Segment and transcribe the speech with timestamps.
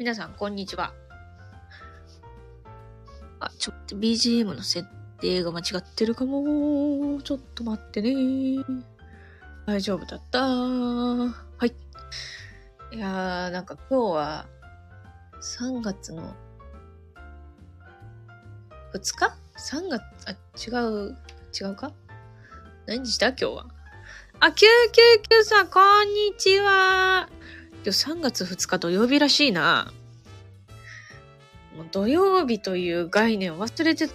[0.00, 0.94] 皆さん、こんにちは。
[3.38, 4.88] あ、ちょっと BGM の設
[5.20, 7.20] 定が間違ってるかも。
[7.22, 8.64] ちょっと待ってね。
[9.66, 10.40] 大丈夫だった。
[10.40, 11.34] は
[11.66, 11.74] い。
[12.96, 14.46] いやー、なんか今日は
[15.42, 16.34] 3月の
[18.94, 21.14] 2日 ?3 月、あ、違う、
[21.60, 21.92] 違うか？
[22.86, 23.28] 何日だ？
[23.28, 23.66] 今日は。
[24.40, 27.28] あ、999さん、こんにちは。
[27.82, 29.92] 今日3月2日土曜日らしいな。
[31.76, 34.06] もう土曜日という概念を忘れて、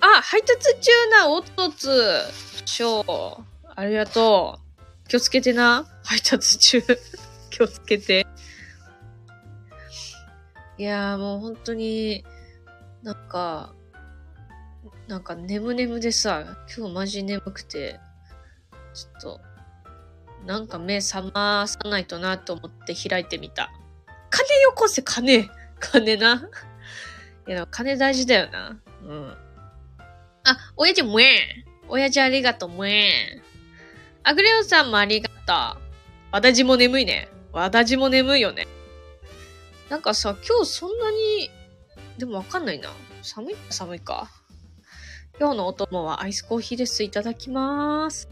[0.00, 2.22] あ、配達中な、おっとつ。
[2.64, 3.62] しょう。
[3.74, 4.58] ありがと
[5.04, 5.08] う。
[5.08, 5.86] 気をつけてな。
[6.02, 6.82] 配達中。
[7.50, 8.26] 気をつけて。
[10.78, 12.24] いやーもう本当に、
[13.02, 13.74] なんか、
[15.08, 18.00] なんか眠眠でさ、今日マジ眠くて、
[18.94, 19.40] ちょっと、
[20.44, 23.72] なんか目覚まさないとなと思って開いてみた。
[24.30, 25.48] 金よこせ、金
[25.80, 26.48] 金な。
[27.48, 28.80] いや、金大事だよな。
[29.04, 29.36] うん。
[30.44, 31.64] あ、親父もえ。
[31.88, 33.40] 親父ありがとう、もえ。
[34.24, 35.82] アグレオさんもありがとう。
[36.32, 37.28] 私も眠いね。
[37.52, 38.66] 私も眠いよね。
[39.88, 41.50] なんかさ、今日そんなに、
[42.18, 42.90] でもわかんないな。
[43.22, 44.28] 寒い寒いか。
[45.38, 47.02] 今日のお供はアイスコーヒーです。
[47.02, 48.28] いただきます。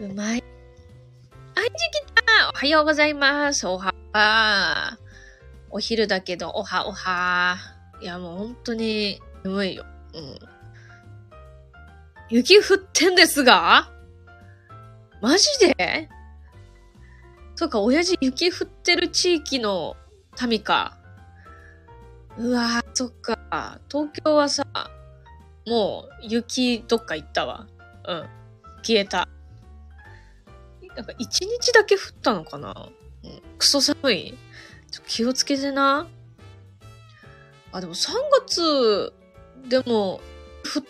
[0.00, 0.44] うまい。
[1.56, 3.66] あ、じきたおはようございます。
[3.66, 4.96] おはは。
[5.70, 7.56] お昼だけど、おはおは。
[8.00, 9.84] いや、もう本当に眠いよ。
[10.14, 10.38] うん。
[12.30, 13.90] 雪降ってんですが？
[15.20, 16.08] マジで？
[17.56, 19.96] そうか、親父雪降ってる地域の
[20.48, 20.96] 民か。
[22.36, 23.80] うわそっか。
[23.90, 24.64] 東京はさ、
[25.66, 27.66] もう雪どっか行ったわ。
[28.06, 28.28] うん。
[28.82, 29.28] 消えた。
[30.98, 32.88] なんか一日だけ降ったのかな、
[33.22, 34.36] うん、クソ寒い
[35.06, 36.08] 気をつけてな。
[37.70, 38.10] あ、でも3
[38.46, 39.12] 月
[39.68, 40.20] でも
[40.64, 40.84] 降っ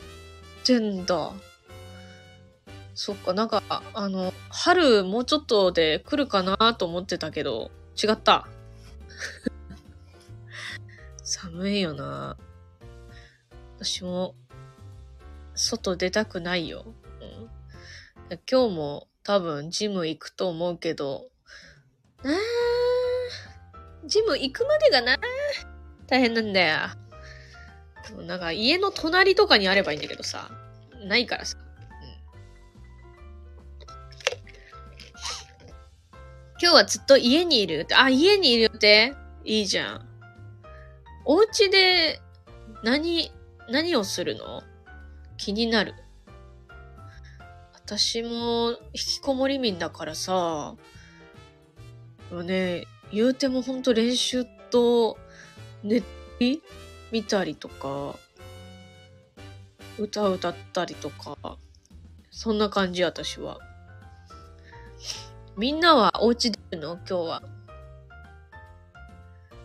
[0.65, 1.33] てんだ。
[2.95, 7.71] そっか、なんか、あの、春もうちょっとで来るかなと思ってたけど、
[8.03, 8.49] 違った。
[11.23, 12.39] 寒いよな。
[13.77, 14.35] 私も、
[15.55, 16.87] 外出たくないよ。
[17.21, 21.27] うん、今日も多分ジム行くと思うけど、
[22.23, 22.35] なあ、
[24.07, 25.19] ジム行くまでがな、
[26.07, 26.79] 大変なんだよ。
[28.27, 30.51] なんか家の隣とかにあればいいんだけどさ、
[31.05, 31.59] ないからさ。
[36.59, 37.87] 今日はずっと家にいる。
[37.95, 40.09] あ、家にいる予定いいじゃん。
[41.27, 42.19] お家で
[42.83, 43.31] 何、
[43.69, 44.63] 何をするの？
[45.37, 45.95] 気になる。
[47.89, 50.75] 私も引きこもり民だからさ、
[52.31, 55.17] ね、言うてもほんと練習と、
[55.83, 56.03] 寝
[56.39, 56.63] り
[57.11, 58.15] 見たりとか、
[59.99, 61.57] 歌歌ったりとか、
[62.31, 63.59] そんな感じ、私は。
[65.57, 66.97] みんなはお家出るの？
[66.97, 67.43] 今日は。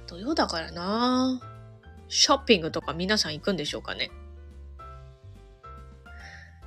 [0.07, 1.41] 土曜だからな
[2.07, 4.11] ショッピングとか皆さん行くんでしょうかね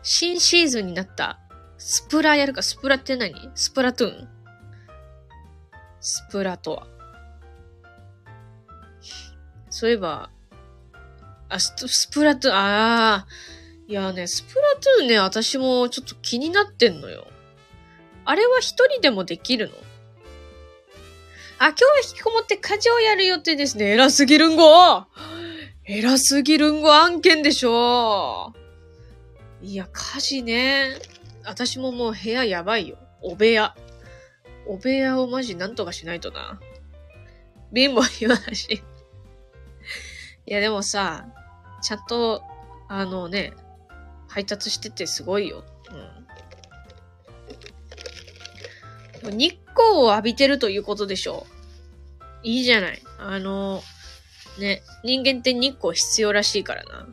[0.02, 1.38] 新シーズンになった
[1.78, 3.34] スプラやるか、スプラって何？
[3.54, 4.28] スプラトゥーン？
[6.00, 6.86] スプラとは？
[9.70, 10.30] そういえば、
[11.48, 11.74] あ、ス
[12.10, 13.26] プラトゥーン、ああ、
[13.86, 17.26] いやね、スプラトゥーンね、私もちょっと気になってんのよ。
[18.24, 19.74] あれは一人でもできるの？
[21.58, 23.92] あ、今日は引きこもって家事をやる予定ですね。
[23.92, 25.04] 偉すぎるんご
[25.84, 28.52] 偉すぎるんご案件でしょ
[29.62, 30.98] いや、家事ね。
[31.46, 32.98] 私ももう部屋やばいよ。
[33.22, 33.74] お部屋。
[34.66, 36.60] お部屋をマジなんとかしないとな。
[37.74, 38.82] 貧乏言わないし。
[40.46, 41.26] いや、でもさ、
[41.82, 42.42] ちゃんと、
[42.88, 43.54] あのね、
[44.28, 45.64] 配達しててすごいよ。
[49.24, 49.38] うん。
[49.38, 51.52] 日光を浴びてるということでしょう。
[52.42, 53.02] いいじゃない。
[53.18, 53.82] あの、
[54.58, 57.06] ね、人間って日光必要らしいからな。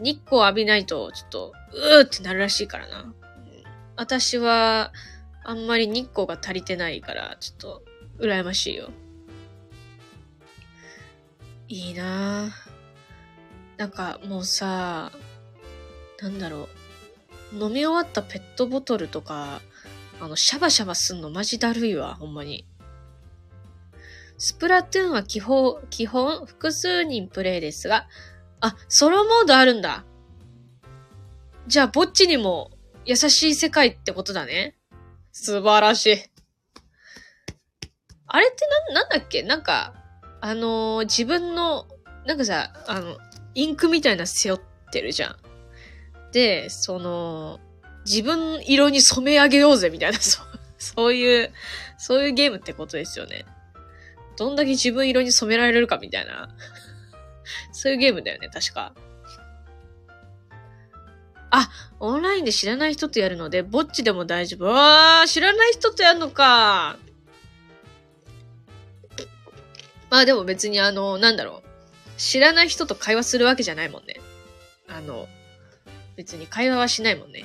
[0.00, 3.14] 日光浴びないと、ちょっと、うーってなるらしいからな。
[3.96, 4.92] 私は、
[5.44, 7.82] あんまり日光が足りてないから、ちょっと、
[8.18, 8.90] 羨ましいよ。
[11.68, 12.50] いいなぁ。
[13.78, 15.12] なんか、もうさ、
[16.20, 16.68] なんだろ
[17.52, 17.56] う。
[17.56, 19.60] 飲み終わったペットボトルとか、
[20.20, 22.66] あの、シャバシャバすんのマジだるいわ、ほんまに。
[24.38, 28.06] スプラトゥーンは基本、基本、複数人プレイですが、
[28.66, 30.04] あ、ソロモードあるんだ。
[31.66, 32.70] じゃあ、ぼっちにも
[33.04, 34.76] 優しい世界ってことだね。
[35.32, 36.16] 素晴らしい。
[38.28, 39.42] あれってな、なんだっけ？
[39.42, 39.94] なんか、
[40.40, 41.86] あのー自分の、
[42.26, 43.16] なんかさ、あの、
[43.54, 44.60] インクみたいな背負っ
[44.90, 45.36] てるじゃん。
[46.32, 47.60] で、その、
[48.04, 50.46] 自分色に染め上げようぜみたいな、 そう、
[50.78, 51.52] そういう、
[51.98, 53.44] そういうゲームってことですよね。
[54.36, 56.48] どんだけ自分色に染められるかみたいな。
[57.72, 58.94] そういうゲームだよね、確か。
[61.50, 61.70] あ、
[62.00, 64.64] オンラインで知らない人とやるので、ぼっちでも大丈夫。
[64.64, 66.98] わー、知らない人とやるのか。
[70.10, 71.68] まあでも別にあの、なんだろう。
[72.18, 74.20] 知らない人と会話するわけじゃないもんね。
[74.88, 75.28] あの、
[76.16, 77.44] 別に会話はしないもんね。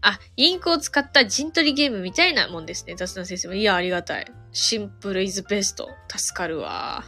[0.00, 2.94] あ、インクを使った陣取りゲームみたいなもんですね。
[2.96, 3.54] 雑談先生も。
[3.54, 4.26] いや、ありがたい。
[4.52, 5.88] シンプルイズベスト。
[6.08, 7.04] 助かるわ。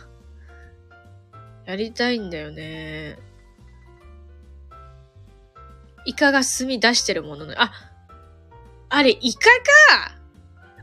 [1.66, 3.18] やりたいんだよね。
[6.06, 7.72] イカが墨出してるものの、あ、
[8.90, 10.16] あれ、イカか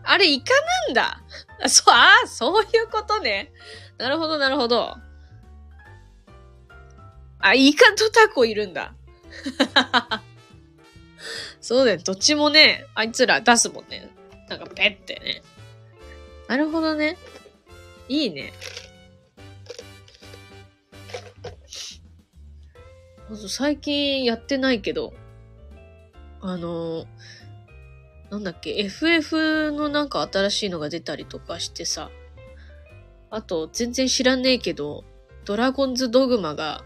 [0.03, 0.53] あれ、イカ
[0.87, 1.21] なんだ。
[1.63, 3.51] あ、そう、ああそういうことね。
[3.97, 4.95] なるほど、なるほど。
[7.39, 8.93] あ、イカとタコいるんだ。
[11.61, 11.99] そうだよ。
[11.99, 14.09] どっちもね、あいつら出すもんね。
[14.49, 15.43] なんかペってね。
[16.47, 17.17] なるほどね。
[18.09, 18.53] いいね。
[23.35, 25.13] 最近やってないけど、
[26.41, 27.05] あの、
[28.29, 32.09] なんだっけ、FF のなんか新しいのが出たりとかしてさ、
[33.29, 35.03] あと全然知らねえけど、
[35.45, 36.83] ドラゴンズドグマが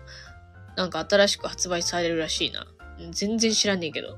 [0.75, 2.68] なんか新しく発売されるらしいな。
[3.12, 4.18] 全然知らねえけど。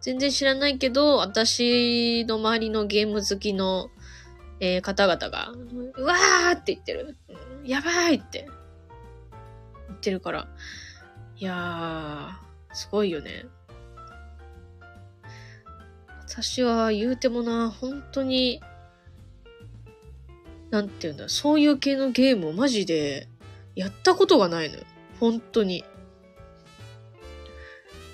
[0.00, 3.90] 全然知らないけど、私の周りのゲーム好きの、
[4.60, 5.52] えー、方々が、
[5.96, 7.16] うわーって言ってる。
[7.64, 8.46] やばいって
[10.04, 10.46] ってるから。
[11.36, 13.46] いやー、すごいよね。
[16.28, 18.60] 私は言うてもな、本当に、
[20.70, 23.28] なんて言うんだ、そういう系のゲームをマジで
[23.74, 24.82] やったことがないのよ。
[25.20, 25.84] 本当に。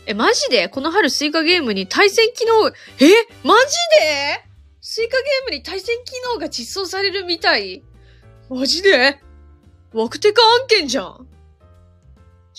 [0.06, 0.68] え、マジで？
[0.68, 2.72] この春スイカゲームに対戦機能、え
[3.42, 4.44] マジで？
[4.80, 7.82] スイカゲームに対戦機能が実装されるみたい
[8.48, 9.18] マジで？
[9.92, 11.26] ワクテカ案件じゃん。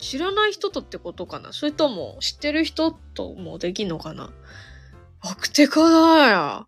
[0.01, 1.53] 知らない人とってことかな？
[1.53, 4.33] それとも知ってる人ともできんのかな？
[5.23, 6.67] ワクテカだよ。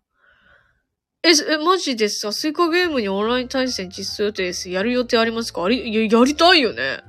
[1.24, 4.70] え、え、マジでさ、スイカゲームにオンライン対戦実装予定です。
[4.70, 5.64] やる予定ありますか？
[5.64, 7.00] あり、や、やりたいよね。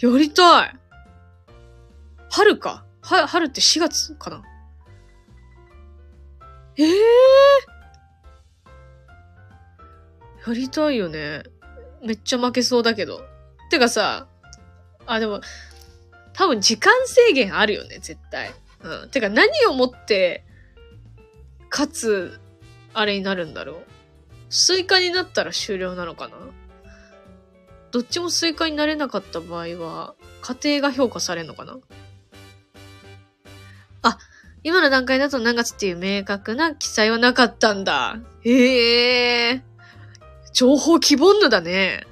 [0.00, 0.76] やりたい。
[2.30, 2.84] 春か？
[3.00, 4.42] は、春って4月かな？
[6.76, 11.44] ええー、やりたいよね。
[12.02, 13.22] めっちゃ負けそうだけど。
[13.70, 14.26] てかさ、
[15.06, 15.40] あ、でも、
[16.32, 18.52] 多分時間制限あるよね、絶対。
[18.82, 19.10] うん。
[19.10, 20.44] てか何をもって、
[21.68, 22.40] かつ、
[22.92, 23.76] あれになるんだろう。
[24.50, 26.36] スイカになったら終了なのかな
[27.90, 31.78] どっちもスイカになれなかった場合は、過程が評価されるのかな
[34.02, 34.18] あ、
[34.62, 38.18] 今の段階だと何月っていう明確な記載はなかったんだ。
[38.42, 39.62] へえ。
[40.52, 42.06] 情報希望ぬだね。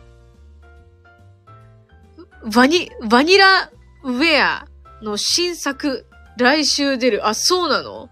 [2.50, 3.71] バニ、バニラ
[4.05, 4.69] ウェア
[5.03, 6.06] の新作、
[6.39, 7.27] 来週出る。
[7.27, 8.09] あ、そうなの？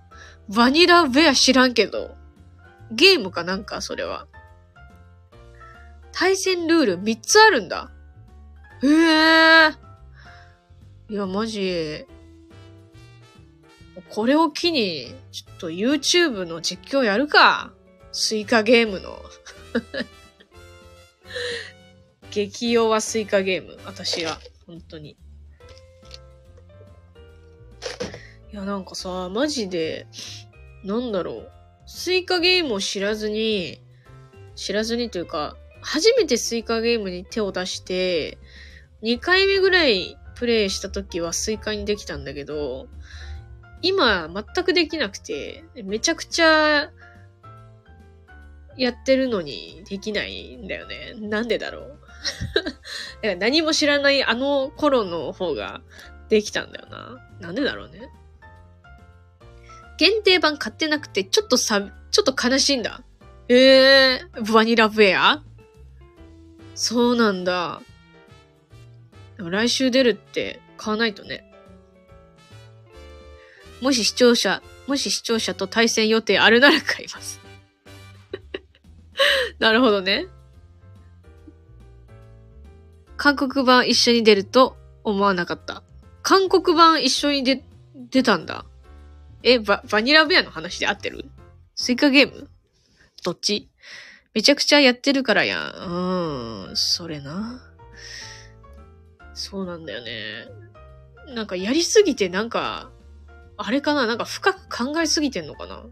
[0.48, 2.14] バニラウェア知らんけど。
[2.92, 4.26] ゲームかなんか、それは。
[6.12, 7.90] 対戦ルール3つあるんだ。
[8.82, 9.70] へえ。
[11.08, 12.06] いや、マジ。
[14.08, 17.72] これを機に、ちょっと YouTube の実況やるか。
[18.12, 19.20] スイカゲームの。
[22.30, 23.78] 激弱スイカゲーム。
[23.84, 24.38] 私は。
[24.66, 25.16] 本当に。
[28.52, 30.06] いや、なんかさ、マジで、
[30.84, 31.50] なんだろう。
[31.86, 33.82] スイカゲームを知らずに、
[34.54, 38.38] 知らずにというか、初めてスイカゲームに手を出して、
[39.02, 42.86] 2回目ぐらいプレイした時はスイカにできたんだけど、
[43.82, 46.90] 今全くできなくて、めちゃくちゃ
[48.76, 51.14] やってるのにできないんだよね。
[51.18, 51.99] なんでだろう。
[52.64, 52.72] だか
[53.22, 55.82] ら何も知らないあの頃の方が
[56.28, 57.18] できたんだよな。
[57.40, 58.08] なんでだろうね。
[59.98, 63.02] 限定版買ってなくて、ちょっとさ、ちょっと悲しいんだ。
[63.48, 65.42] ええー、バニラフェア
[66.74, 67.82] そうなんだ。
[69.36, 71.44] 来週出るって買わないとね。
[73.80, 77.40] もし視聴者、もし視聴者と対戦予定あるなら買います。
[79.58, 80.26] なるほどね。
[83.22, 85.82] 韓国版一緒に出ると思わなかった。
[86.22, 87.62] 韓国版一緒に出、
[87.94, 88.64] 出たんだ。
[89.42, 91.26] え、バ、バニラベアの話で合ってる？
[91.74, 92.48] スイカゲーム？
[93.22, 93.68] どっち？
[94.32, 96.68] めちゃくちゃやってるからやん。
[96.68, 97.60] うん、それな。
[99.34, 100.46] そうなんだよね。
[101.34, 102.90] なんかやりすぎてなんか、
[103.58, 104.06] あれかな？
[104.06, 105.84] なんか深く考えすぎてんのかな？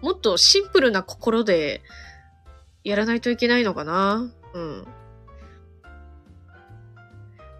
[0.00, 1.82] もっとシンプルな心で
[2.84, 4.32] やらないといけないのかな？
[4.54, 4.86] うん。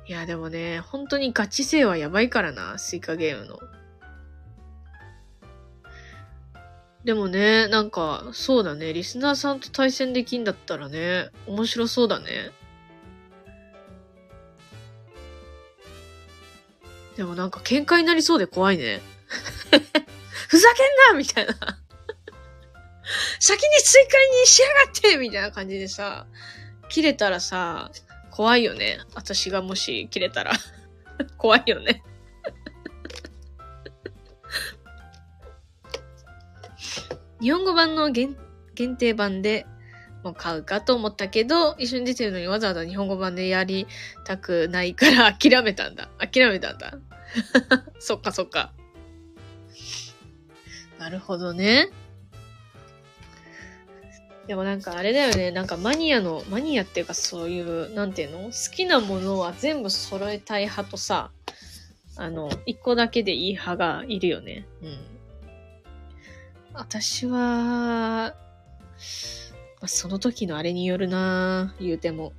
[0.07, 3.61] いや、でもね、本当にガチ勢はやばいからな、スイカゲームの。
[7.05, 12.53] でもね、なんか、そうだね、リスナーさんと対戦できんだったらね、面白そうだね。
[17.17, 19.01] でもなんか喧嘩になりそうで怖いね。
[20.49, 21.55] ふざけんなみたいな。
[23.41, 26.27] 先にスイカにしやがってみたいな感じでさ、
[26.89, 27.91] 切れたらさ、
[28.33, 28.99] 怖いよね。
[29.15, 30.53] 私がもし切れたら。
[31.37, 32.03] 怖いよね。
[37.41, 38.37] 日本語版の限
[38.75, 39.67] 限定版で
[40.25, 43.87] もう買うかと思ったけど、一緒に出てるのにわざわざ日本語版でやり
[44.25, 46.09] たくないから諦めたんだ。
[46.19, 46.95] 諦めたんだ。
[48.01, 48.73] そっかそっか。
[50.99, 51.91] なるほどね。
[54.47, 55.51] でもなんかあれだよね。
[55.51, 58.45] なんかマニアの、マニアっていうかそういう、なんていうの？
[58.47, 61.31] 好きなものは全部揃えたい派とさ、
[62.17, 64.67] あの、一個だけでいい派がいるよね。
[64.83, 64.99] うん。
[66.75, 68.35] 私は、ま
[69.83, 72.33] あ、その時のあれによるな言うても。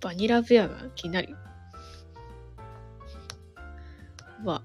[0.00, 1.36] バニラベアが気になる。
[4.44, 4.62] は、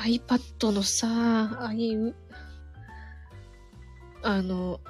[0.00, 1.06] iPad のさ、
[1.60, 2.14] ああいう、
[4.22, 4.80] あの、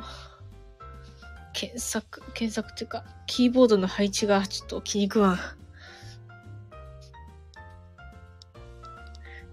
[1.53, 5.39] 検索、検索っていうか、キーボードの配置がちょっと気に食わん。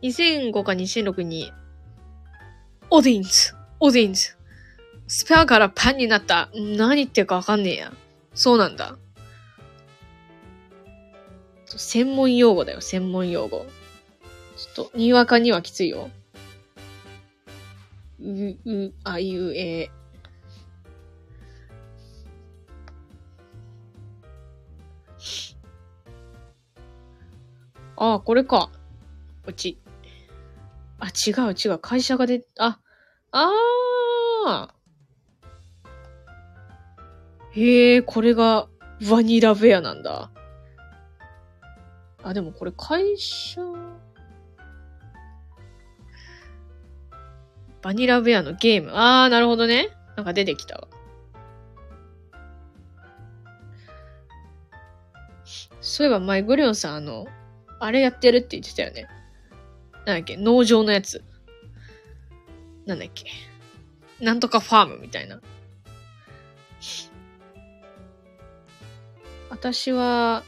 [0.04, 1.52] 2005か2006に、
[2.92, 4.38] オディンズ、オディンズ。
[5.08, 6.50] スペアからパンになった。
[6.54, 7.94] 何言ってるかわかんねえや。
[8.36, 8.98] そうなんだ。
[11.66, 13.66] 専門用語だよ、専門用語。
[14.58, 16.10] ちょっと、にわかにはきついよ。
[18.20, 18.30] う、
[18.66, 19.90] う、あいうえ。
[27.96, 28.70] ああ、これか。
[29.46, 29.80] こっち。
[31.00, 31.80] あ、違う違う。
[31.80, 32.80] 会社が出、あ、
[33.32, 33.52] あ
[34.46, 34.74] あ。
[37.52, 38.68] へえ、これが
[39.10, 40.32] バニラベアなんだ。
[42.24, 43.62] あ、でもこれ会社、
[47.88, 48.92] バニラベアのゲーム。
[48.96, 49.88] あー、なるほどね。
[50.18, 50.90] なんか出てきたわ。
[55.80, 57.28] そういえば前、グリオンさん、あの、
[57.80, 59.08] あれやってるって言ってたよね。
[60.06, 61.24] なんだっけ農場のやつ。
[62.86, 63.24] なんだっけ
[64.20, 65.40] なんとかファームみたいな。
[69.50, 70.44] 私は、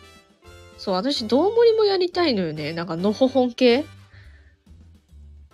[0.77, 2.73] そう、私、どうもりもやりたいのよね。
[2.73, 3.85] なんか、のほほん系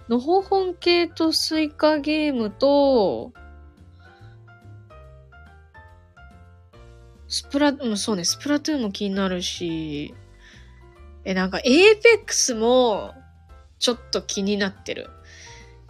[0.10, 3.34] のほほん系とスイカゲームと、
[7.28, 10.14] スプラ、うん、そうね、スプラトゥーンも気になるし、
[11.24, 13.14] え、なんか、エーペックスも、
[13.80, 15.10] ちょっと気になってる。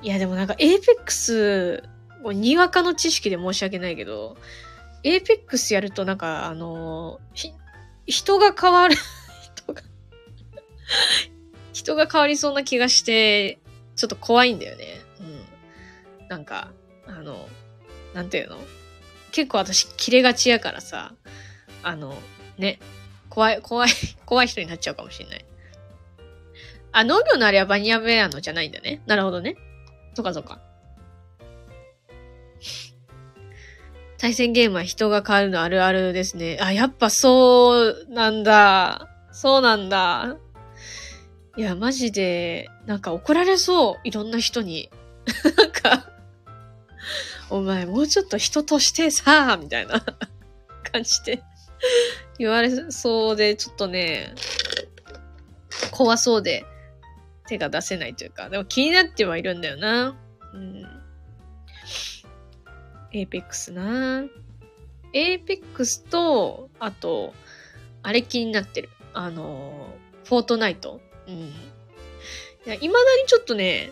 [0.01, 1.83] いや、でもなんか、エーペックス、
[2.23, 4.37] もうにわかの知識で申し訳ないけど、
[5.03, 7.51] エーペックスやるとなんか、あのひ、
[8.07, 9.81] 人が変わる人が
[11.73, 13.59] 人が変わりそうな気がして、
[13.95, 15.01] ちょっと怖いんだよね。
[15.19, 16.27] うん。
[16.27, 16.71] なんか、
[17.07, 17.47] あの、
[18.13, 18.57] なんていうの？
[19.31, 21.13] 結構私、切れがちやからさ、
[21.83, 22.15] あの、
[22.57, 22.79] ね、
[23.29, 23.89] 怖い、怖い、
[24.25, 25.45] 怖い人になっちゃうかもしれない。
[26.91, 29.01] あ、農業のあれはバニラベアのじゃないんだね。
[29.05, 29.57] なるほどね。
[30.13, 30.61] そっかそっか。
[34.17, 36.57] 対戦ゲームは人が変わるのあるあるですね。
[36.61, 39.09] あ、やっぱそうなんだ。
[39.31, 40.37] そうなんだ。
[41.57, 43.99] いや、マジで、なんか怒られそう。
[44.03, 44.89] いろんな人に。
[45.57, 46.11] なんか、
[47.49, 50.03] お前もうちょっと人としてさ、みたいな
[50.91, 51.43] 感じで
[52.37, 54.33] 言われそうで、ちょっとね、
[55.91, 56.65] 怖そうで
[57.47, 60.15] 手が出せないというか、でも気になってはいるんだよな。
[60.53, 60.83] うん。
[63.11, 64.23] エーペックスな
[65.13, 67.33] エーペックスと、あと、
[68.03, 68.89] あれ気になってる。
[69.13, 69.95] あの、
[70.25, 70.99] フォートナイト。
[71.27, 71.35] うん。
[71.35, 71.49] い
[72.65, 73.91] や、未だにちょっとね、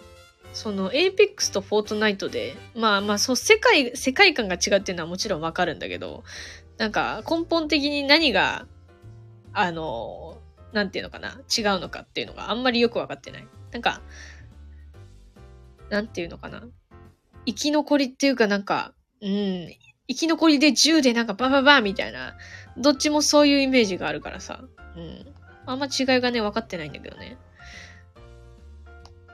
[0.54, 6.24] その、エーペックスとフォートナイトで、まあまあ、そう、世界、世界観が違うっていうのはもちろんわかるんだけど、
[6.78, 8.66] なんか、根本的に何が、
[9.54, 10.38] あの、
[10.74, 13.48] なんていうのかな、違うのかっていうのがあんまりよくわかってない。
[13.72, 14.02] なんか、
[15.90, 16.64] なんていうのかな。
[17.46, 19.70] 生き残りっていうかなんか、うん、
[20.08, 22.36] 生き残りで銃でなんかバババみたいな、
[22.78, 24.64] どっちもそういうイメージがあるからさ。
[24.96, 25.26] うん。
[25.66, 27.38] あんま違いがね、分かってないんだけどね。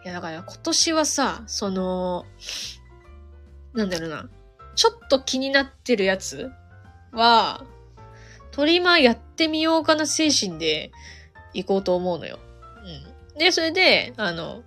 [0.04, 2.26] いや、だから今年はさ、その、
[3.74, 4.30] なんだろうな。
[4.76, 6.52] ちょっと気になってるやつ
[7.12, 7.66] は、
[8.52, 10.92] トリマーやってみようかな精神で
[11.54, 12.40] 行こうと思うのよ。
[13.34, 13.38] うん。
[13.38, 14.64] で、それで、あの、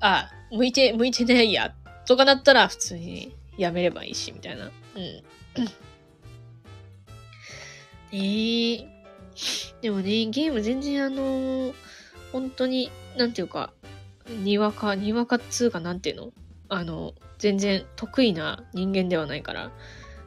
[0.00, 1.74] あ、向いて、向いてないや、
[2.06, 4.64] とかだったら普通にやめればいいし、みたいな。
[4.64, 4.72] うん。
[8.10, 8.97] えー、
[9.80, 11.74] でもね、ゲーム全然あのー、
[12.32, 13.72] 本当に、なんていうか、
[14.28, 16.32] にわか、にわかっつうかなんていうの？
[16.68, 19.70] あの、全然得意な人間ではないから、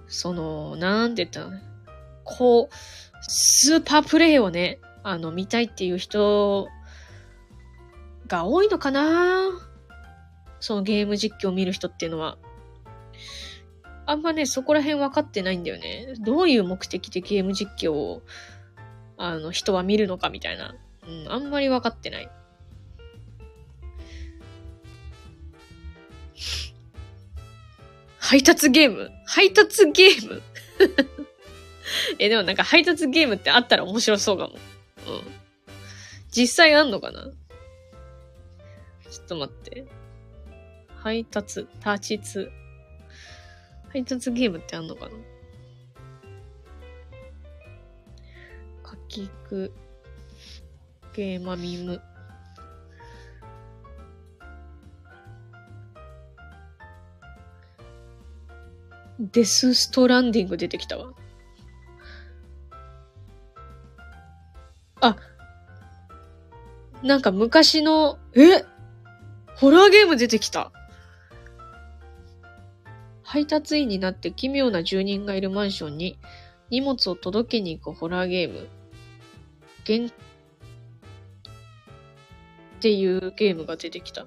[0.08, 1.60] その、なんて言ったの？
[2.24, 2.75] こう、
[3.22, 6.68] スーパープレイをね、あの、見たいっていう人
[8.27, 9.50] が多いのかな？
[10.60, 12.38] そのゲーム実況を見る人っていうのは。
[14.08, 16.15] あんまね、そこら辺分かってないんだよね。
[16.20, 18.24] どういう目的でゲーム実況を、
[19.23, 20.75] あの、人は見るのかみたいな。
[21.07, 22.29] うん、あんまり分かってない。
[28.17, 29.11] 配達ゲーム？
[29.25, 30.41] 配達ゲーム？
[32.17, 34.53] え、でもなんか配達ゲームってあったら面白そうかも。
[34.53, 34.59] うん。
[36.31, 37.23] 実際あんのかな？
[39.09, 39.85] ちょっと待って。
[40.95, 42.51] 配達、立ちつ。
[43.91, 45.11] 配達ゲームってあんのかな？
[48.91, 49.71] かきく、
[51.13, 52.01] ゲーマミム。
[59.17, 61.13] デスストランディング出てきたわ。
[65.00, 65.15] あ、
[67.01, 68.65] なんか昔の、え？
[69.55, 70.73] ホラーゲーム出てきた。
[73.23, 76.19] 配達員になって奇妙な住人がいるマンションに
[76.69, 78.67] 荷物を届けに行くホラーゲーム。
[79.86, 80.12] げんっ
[82.80, 84.26] ていうゲームが出てきた。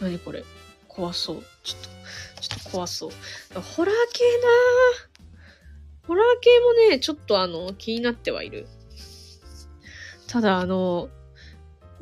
[0.00, 0.44] 何これ？
[0.88, 1.42] 怖そう。
[1.62, 1.88] ちょっと、
[2.42, 3.10] ちょっと怖そう。
[3.60, 4.48] ホラー系な
[6.06, 8.66] ホラー系もね、ちょっとあの、気になってはいる。
[10.28, 11.08] ただあの、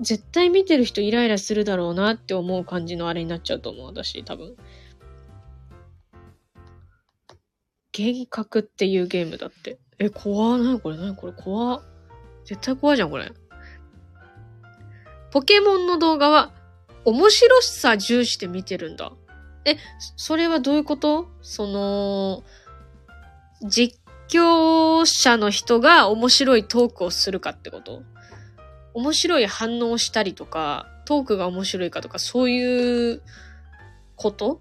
[0.01, 4.57] 絶対見てる人イライラするだろうなって思う感じのあれになっちゃうと思う、私、多分。
[7.97, 9.79] 幻覚っていうゲームだって。
[9.99, 10.97] え、怖なにこれ？
[10.97, 11.33] なにこれ？
[11.33, 11.81] 怖
[12.44, 13.33] 絶対怖いじゃん、これ。
[15.30, 16.52] ポケモンの動画は
[17.04, 19.12] 面白さ重視で見てるんだ。
[19.64, 19.76] え、
[20.16, 21.28] それはどういうこと？
[21.42, 22.44] その、
[23.66, 28.02] 実況者の人が面白いトークをするかってこと？
[28.92, 33.22] 面白い反応をしたりとか、トークが面白いかとか、そういう
[34.16, 34.61] こと？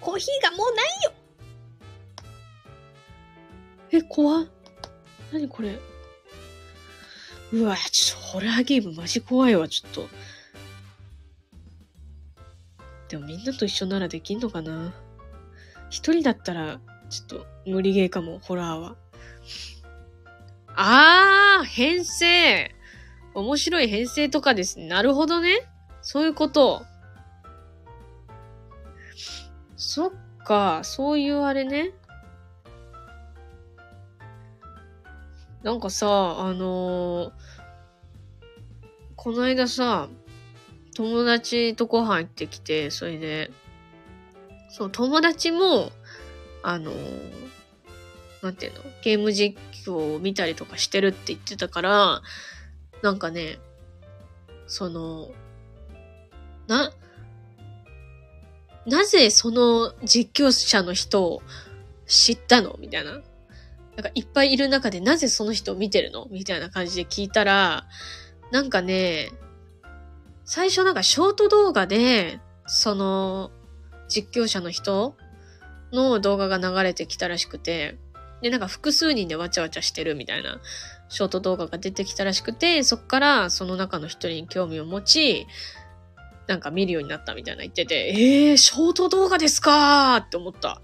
[0.00, 1.12] コーヒーがもうないよ
[3.92, 4.46] え、怖
[5.32, 5.78] なにこれ
[7.52, 10.08] うわ、ちょっとホラーゲームマジ怖いわ、ちょっと。
[13.08, 14.94] でもみんなと一緒ならできんのかな
[15.90, 18.96] 一人だったら、ちょっと無理ゲーかも、ホラーは。
[20.74, 22.74] あー、編成。
[23.34, 24.86] 面白い編成とかですね。
[24.86, 25.68] なるほどね。
[26.00, 26.82] そういうこと。
[29.76, 30.10] そっ
[30.46, 31.92] か、そういうあれね。
[35.62, 36.06] なんかさ、
[36.40, 37.32] あのー、
[39.14, 40.08] この間さ、
[40.94, 43.50] 友達とご飯行ってきて、それで、
[44.70, 45.92] そう、友達も、
[46.62, 46.96] あのー、
[48.42, 52.22] なんていうのゲーム実況を見たりとかしてるって言ってたから、
[53.02, 53.58] なんかね、
[54.66, 55.30] その、
[56.66, 56.92] な、
[58.84, 61.42] なぜその実況者の人を
[62.06, 62.76] 知ったの？
[62.80, 63.20] みたいな。
[63.96, 66.26] なんかいっぱいいる中でなぜその人を見てるの？
[66.30, 67.86] みたいな感じで聞いたら、
[68.50, 69.30] なんかね、
[70.44, 73.50] 最初なんかショート動画で、その
[74.08, 75.16] 実況者の人
[75.92, 77.98] の動画が流れてきたらしくて、
[78.40, 80.60] で、なんか複数人でわちゃわちゃしてるみたいな
[81.08, 85.46] ショート動画が出てきたらしくて、そっからその中の一人に興味を持ち、
[86.48, 90.82] なんか見るようになったみたいな言ってて、ええー、ショート動画ですかーって思った。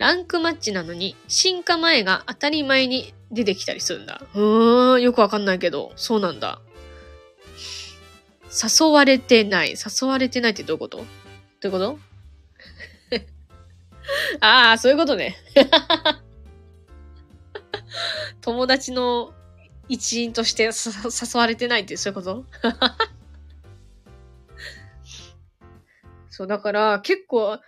[0.00, 4.22] ランクマッチなのに、進化前が当たり前に出てきたりするんだ。
[4.34, 6.58] うーん、よくわかんないけど、そうなんだ。
[8.50, 9.74] 誘われてない。
[9.74, 10.96] 誘われてないってどういうこと？
[10.98, 11.06] どう
[11.66, 11.98] いうこと？
[14.40, 15.36] ああ、そういうことね。
[18.40, 19.34] 友達の
[19.86, 20.70] 一員として誘
[21.38, 22.46] われてないってそういうこと？
[26.30, 27.58] そう、だから結構、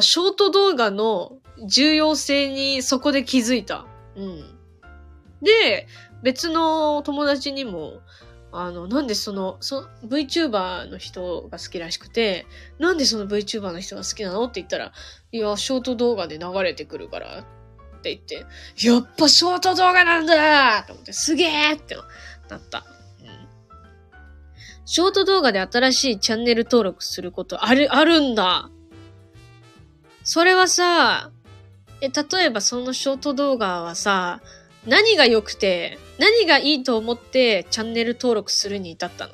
[0.00, 3.86] ショート動画の重要性にそこで気づいた。
[4.16, 4.58] うん。
[5.42, 5.86] で、
[6.22, 8.00] 別の友達にも、
[8.50, 12.46] あの、なんでその、そ VTuber の人が好きらしくて、
[12.78, 14.92] なんでその VTuber の人が好きなのって言ったら、
[15.32, 18.46] いや、ショート動画で流れてくるからって言って、
[18.86, 21.96] やっぱショート動画なんだと思って、すげえって
[22.48, 22.84] なった。
[24.90, 28.70] ショート動画で新しいチャンネル登録することある、あるんだ。
[30.30, 31.30] それはさ、
[32.02, 34.42] え、例えばそのショート動画はさ、
[34.86, 39.32] 何が良くて、何がいいと思ってチャンネル登録するに至ったの？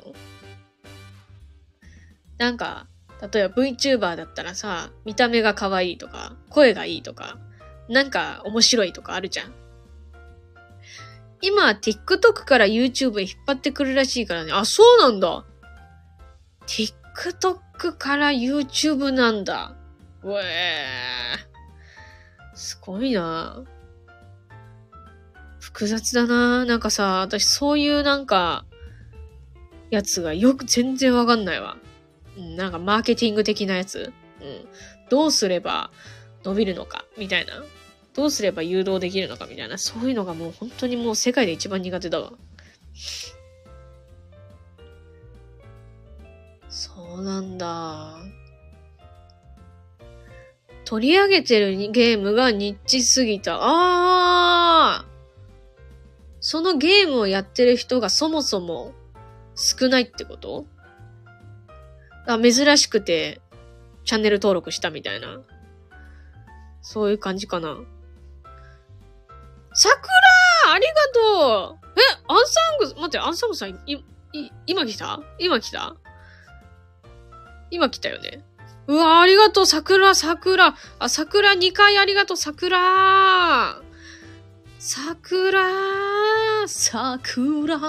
[2.38, 2.86] なんか、
[3.20, 7.38] 例えば VTuber だったらさ、見た目が可愛いとか、声がいいとか、
[7.88, 9.52] なんか面白いとかあるじゃん。
[11.40, 14.52] 今、TikTok から YouTube へ引っ張ってくるらしいからね。
[14.52, 15.44] あ、そうなんだ。
[16.68, 19.74] TikTok から YouTube なんだ。
[20.24, 21.36] うえ。
[22.54, 23.64] すごいな
[25.58, 28.64] 複雑だななんかさ、私そういうなんか、
[29.90, 31.76] やつがよく全然わかんないわ。
[32.36, 34.12] うん、なんかマーケティング的なやつ。
[34.40, 34.68] うん。
[35.10, 35.90] どうすれば
[36.44, 37.64] 伸びるのか、みたいな。
[38.14, 42.32] どうすれば誘導できるのかみたいな、そういうのがもう本当にもう世界で一番苦手だわ。
[46.68, 48.16] そうなんだ。
[50.84, 53.56] 取り上げてるゲームがニッチすぎた。
[53.56, 53.60] あ
[55.00, 55.06] あ
[56.40, 58.92] そのゲームをやってる人がそもそも
[59.54, 60.66] 少ないってこと？
[62.26, 63.40] あ珍しくて、
[64.04, 65.40] チャンネル登録したみたいな。
[66.82, 67.78] そういう感じかな。
[69.72, 70.04] 桜
[70.72, 75.20] ありがとうえ、アンサング、待って、アンサングさん、い、い、今来た？
[75.38, 75.96] 今来た？
[77.70, 78.44] 今来たよね。
[78.86, 80.76] うわ、ありがとう、桜、桜。
[80.98, 83.80] あ、桜2回ありがとう、桜。
[84.78, 85.62] 桜、
[86.66, 87.80] 桜、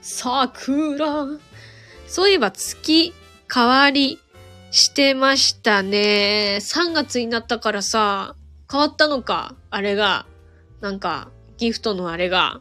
[0.00, 1.26] 桜。
[2.06, 3.12] そういえば月
[3.52, 4.20] 変わり
[4.70, 6.58] してましたね。
[6.60, 8.36] 3月になったからさ、
[8.70, 10.26] 変わったのか、あれが。
[10.80, 12.60] なんか、ギフトのあれが。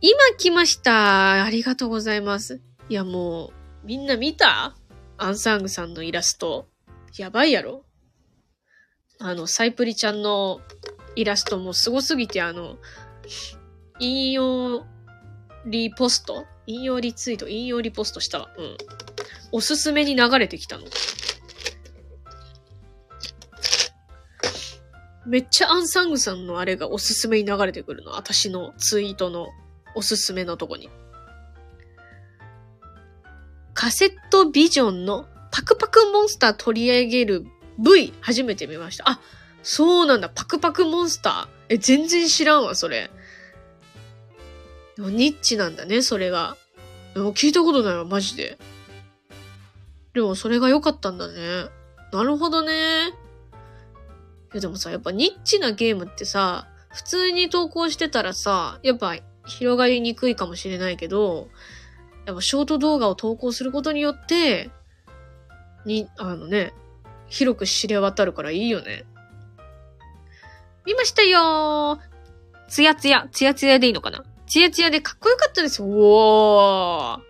[0.00, 2.60] 今来ましたありがとうございます。
[2.88, 4.74] いやもう、みんな見た？
[5.18, 6.68] アンサングさんのイラスト。
[7.16, 7.84] やばいやろ
[9.18, 10.60] あの、サイプリちゃんの
[11.14, 12.76] イラストもすごすぎて、あの、
[13.98, 14.84] 引用
[15.64, 16.44] リポスト？
[16.66, 17.48] 引用リツイート？
[17.48, 18.50] 引用リポストしたわ。
[18.58, 18.76] うん。
[19.52, 20.84] おすすめに流れてきたの。
[25.24, 28.12] めっちゃアンサングさんのあれがおすすめに流れてくるの。
[28.12, 29.48] 私のツイートの
[29.94, 30.90] おすすめのとこに。
[33.76, 37.46] カセットビジョンのパクパクモンスター取り上げる
[37.78, 39.04] V 初めて見ました。
[39.06, 39.20] あ、
[39.62, 40.30] そうなんだ。
[40.30, 41.74] パクパクモンスター。
[41.74, 43.10] え、全然知らんわ、それ。
[44.96, 46.56] ニッチなんだね、それが。
[47.12, 48.56] でも聞いたことないわ、マジで。
[50.14, 51.66] でもそれが良かったんだね。
[52.14, 52.72] なるほどね。
[52.72, 61.50] いやでもさ、やっぱニッチなゲームってさ、普通に投稿してたらさ、やっぱ広がりにくいかもしれないけど、
[62.26, 64.70] やっぱショート動画を投稿することによって、
[65.84, 66.72] に、あのね、
[67.28, 69.04] 広く知れ渡るからいいよね。
[70.84, 71.98] 見ましたよー
[72.68, 74.24] つやつや、つやつやでいいのかな？
[74.46, 75.82] つやつやでかっこよかったです。
[75.82, 77.20] おー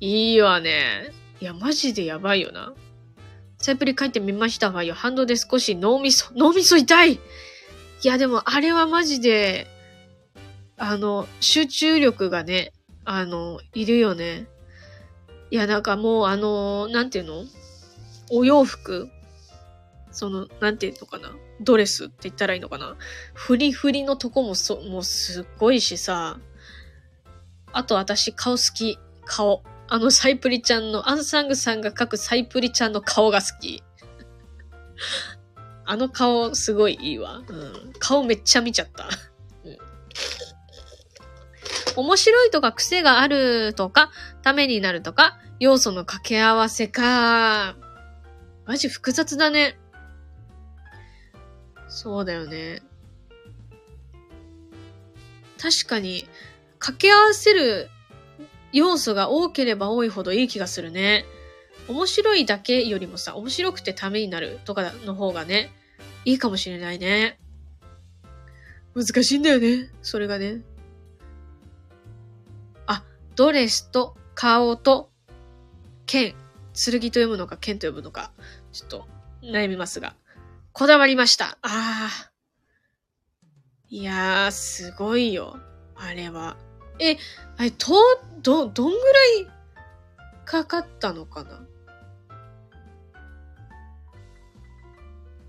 [0.00, 1.12] いいわね。
[1.40, 2.72] いや、マジでやばいよな。
[3.58, 7.18] サイプリ書いてみましたが、ハンドで少し脳みそ、脳みそ痛いい
[8.02, 9.66] や、でもあれはマジで、
[10.76, 12.72] あの、集中力がね、
[13.04, 14.46] あの、いるよね。
[15.50, 17.44] いや、なんかもう、あの、なんていうの？
[18.30, 19.08] お洋服
[20.12, 21.32] その、なんていうのかな？
[21.60, 22.96] ドレスって言ったらいいのかな？
[23.34, 26.38] フリフリのとこもそ、もうすっごいしさ。
[27.72, 28.98] あと私顔好き。
[29.24, 29.62] 顔。
[29.88, 33.82] あのサイプリちゃんの、アンサングさんが描くサイプリちゃんの顔が好き。
[35.84, 37.42] あの顔すごいいいわ。
[37.48, 37.92] うん。
[37.98, 39.08] 顔めっちゃ見ちゃった。
[39.64, 39.76] うん、
[41.96, 44.10] 面白いとか癖があるとか、
[44.42, 47.76] ためになるとか、要素の掛け合わせか。
[48.66, 49.78] マジ複雑だね。
[51.88, 52.82] そうだよね。
[55.60, 56.26] 確かに、
[56.78, 57.90] 掛け合わせる
[58.72, 61.24] 要素が多ければ多いほどいい気がするね。
[61.88, 65.72] 面白いだけよりもさ、面白くてためになるとかの方がね、
[66.24, 67.38] いいかもしれないね。
[68.94, 69.90] 難しいんだよね。
[70.02, 70.62] それがね。
[73.40, 75.08] ドレスと顔と
[76.04, 76.34] 剣。
[76.74, 78.32] 剣と読むのか剣と読むのか。
[78.70, 79.06] ちょっと
[79.42, 80.14] 悩みますが。
[80.72, 81.46] こだわりました。
[81.46, 82.30] ああ。
[83.88, 85.58] いやー、すごいよ。
[85.96, 86.58] あれは。
[86.98, 87.16] え、
[87.56, 87.94] あれ、と、
[88.42, 89.48] ど、どんぐらい
[90.44, 91.62] かかったのかな？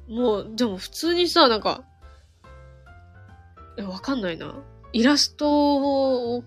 [0.08, 1.84] もう、でも普通にさ、なんか、
[3.78, 4.56] え、わかんないな。
[4.94, 6.46] イラストを、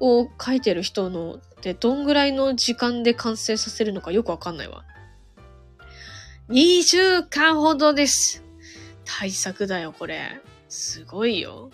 [0.00, 4.84] を書いてる人のってどんぐらいの時間で完成させるのかよくわかんないわ。
[6.48, 8.42] 2週間ほどです。
[9.04, 10.40] 対策だよ、これ。
[10.68, 11.70] すごいよ。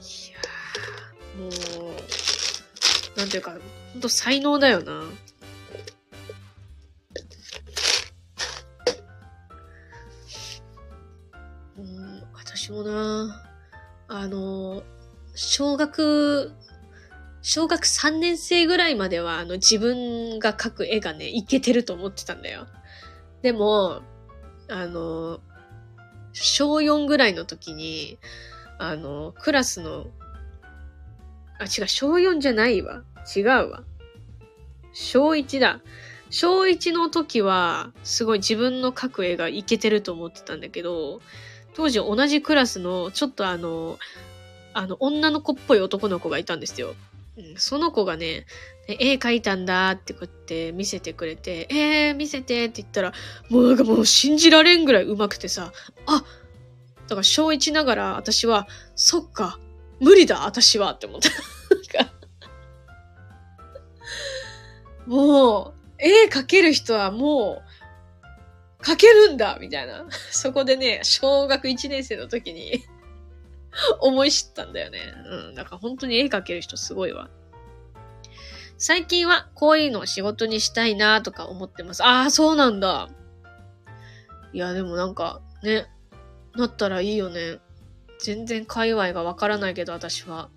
[0.00, 0.40] いや
[1.38, 1.48] も
[3.16, 3.56] う、なんていうか、
[3.92, 5.04] ほんと才能だよな。
[15.60, 16.52] 小学、
[17.42, 22.66] 小学3年生ぐらいまでは、あの、自分が描く絵がね、いけてると思ってたんだよ。
[23.42, 24.00] でも、
[24.70, 25.40] あの、
[26.32, 28.16] 小4ぐらいの時に、
[28.78, 30.06] あの、クラスの、
[31.58, 33.04] あ、違う、小4じゃないわ。
[33.36, 33.84] 違うわ。
[34.94, 35.82] 小1だ。
[36.30, 41.20] 小1の時は、すごい自分の描く絵がいけてると思ってたんだけど、
[41.74, 43.98] 当時同じクラスの、ちょっとあの、
[44.72, 46.94] あの、女の子っぽい男の子がいたんですよ。
[47.36, 48.46] うん、その子がね、
[48.88, 53.12] 絵描いたんだってこうやって見せてくれて、えー、見せてって言ったら、
[53.48, 55.72] もうなんかもう信じられんぐらい上手くてさ、
[56.06, 56.24] あ
[57.02, 59.58] だから小1ながら私は、そっか、
[60.00, 61.30] 無理だ、私はって思った。
[65.10, 67.62] もう、絵描ける人はも
[68.80, 70.06] う、描けるんだみたいな。
[70.30, 72.84] そこでね、小学1年生の時に
[74.00, 74.98] 思い知ったんだよね。
[75.26, 75.54] うん。
[75.54, 77.30] だから本当に絵描ける人すごいわ。
[78.78, 82.02] 最近はこういうのを仕事にしたいなとか思ってます。
[82.02, 83.10] ああ、そうなんだ。
[84.52, 85.86] いや、でもなんか、ね、
[86.54, 87.58] なったらいいよね。
[88.18, 90.48] 全然界隈がわからないけど、私は。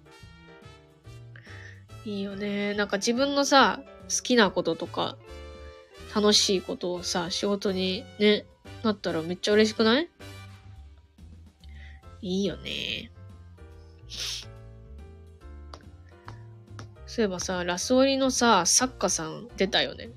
[2.06, 2.74] いいよね。
[2.74, 5.18] なんか自分のさ、好きなこととか、
[6.16, 8.46] 楽しいことをさ、仕事にね、
[8.84, 10.10] なったらめっちゃ嬉しくない？
[12.24, 13.12] いいよね。
[17.06, 20.10] そういえばさ、ラスオリのさ、作家さん出たよね。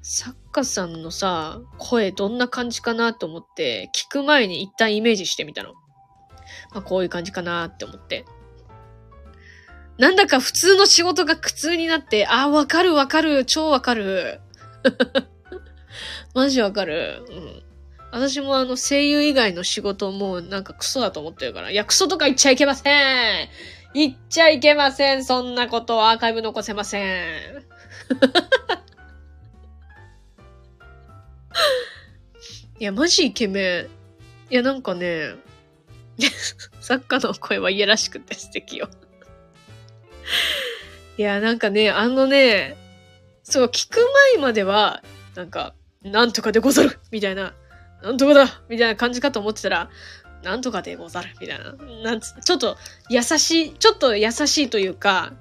[0.00, 5.74] 作家さんのさ、声どんな感じかなと思って、聞く前に一旦イメージしてみたの。
[6.72, 8.24] まあ、こういう感じかなって思って。
[9.98, 14.40] なんだか普通の仕事が苦痛になって、あ、わかるわかる、超わかる。
[16.34, 17.26] マジわかる。
[17.28, 17.73] うん。
[18.14, 21.72] 私もあの声優以外の仕事もなんかクソだと思ってるから。
[21.72, 23.48] いや、クソとか言っちゃいけません
[23.92, 27.04] 言っちゃいけませんそんなことアーカイブ残せません
[32.78, 33.88] いや、マジイケメン。
[34.48, 35.34] いや、なんかね、
[36.80, 38.88] 作家の声はいやらしくて素敵よ。
[41.18, 42.76] いや、なんかね、あのね、
[43.42, 43.98] そう、聞く
[44.34, 45.02] 前までは、
[45.34, 47.54] なんか、なんとかでござるみたいな
[48.04, 49.90] なんとかだみたいな感じかと思ってたら、
[50.42, 51.72] なんとかでござるみたいな。
[52.02, 52.76] なんつ、ちょっと
[53.08, 55.32] 優しい、ちょっと優しいというか、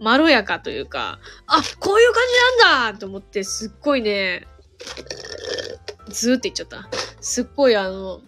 [0.00, 2.22] まろやかというか、あ、こういう感
[2.58, 4.48] じなんだと思って、すっごいね、
[6.08, 6.88] ずーって言っちゃった。
[7.20, 8.20] すっごいあの、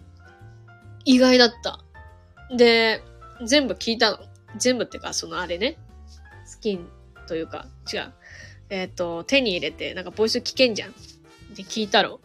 [1.03, 1.79] 意外だった。
[2.55, 3.03] で、
[3.45, 4.19] 全部聞いたの。
[4.55, 5.77] 全部ってか、そのあれね。
[6.45, 6.87] スキン
[7.27, 8.13] というか、違う。
[8.69, 10.91] えっ、ー、と、手に入れて、なんかボイス聞けんじゃん。
[11.53, 12.21] で、聞いたろ。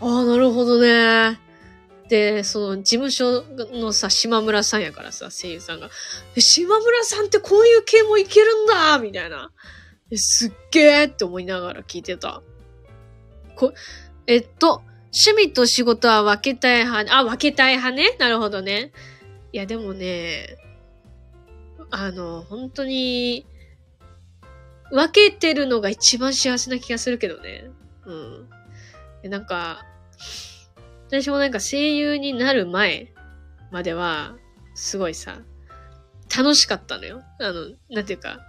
[0.00, 1.38] ああ、なるほどね。
[2.08, 5.90] で、その事務所のさ、島村さんやからさ、声優さんが。
[6.38, 9.52] 島村さんってこういう系もいけるんだみたいな。
[10.16, 12.42] すっげーって思いながら聞いてた。
[13.54, 13.72] こ、
[14.26, 14.82] えっと、
[15.12, 18.16] 趣味と仕事は分けたい派、あ、分けたい派ね？
[18.18, 18.92] なるほどね。
[19.52, 20.56] いや、でもね、
[21.90, 23.46] あの、本当に、
[24.90, 27.70] 分けてるのが一番幸せな気がするけどね。
[28.06, 28.12] う
[29.28, 29.30] ん。
[29.30, 29.84] なんか、
[31.08, 33.12] 私もなんか声優になる前
[33.70, 34.36] までは、
[34.74, 35.40] すごいさ、
[36.36, 37.22] 楽しかったのよ。
[37.40, 38.40] あの、なんていうか、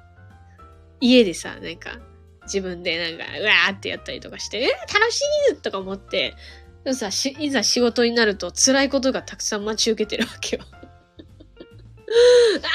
[0.99, 1.99] 家でさ、なんか、
[2.43, 6.35] 自分でなんか、うわーってやったりとかして、えー、楽しいとか思って、
[6.83, 10.63] でもさ、いざ仕事になると辛いことがたくさん待ち受けてるわけよ。
[10.71, 12.69] あー、辛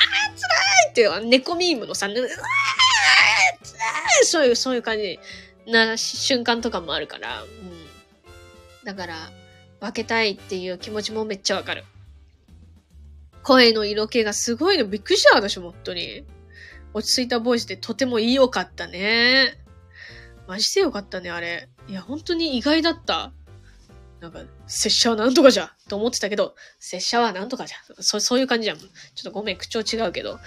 [0.88, 2.28] いっていう、猫ミームのさ、うわーっ
[4.24, 5.18] そういう、そういう感じ
[5.66, 7.75] な瞬間とかもあるから、うん。
[8.86, 9.16] だから、
[9.80, 11.84] 分けたいっていう気持ちもめっちゃわかる。
[13.42, 14.86] 声の色気がすごいの。
[14.86, 16.24] びっくりした、私、本当に。
[16.94, 19.58] 落ち着いたボイスでとても良かったね。
[20.46, 21.68] マジでよかったね、あれ。
[21.88, 23.32] いや、本当に意外だった。
[24.20, 28.78] なんか、拙者はなんとかじゃと思ってたけど、拙者はなんとかじゃそそういう感じじゃん。
[28.78, 28.88] ちょっ
[29.24, 30.38] とごめん、口調違うけど。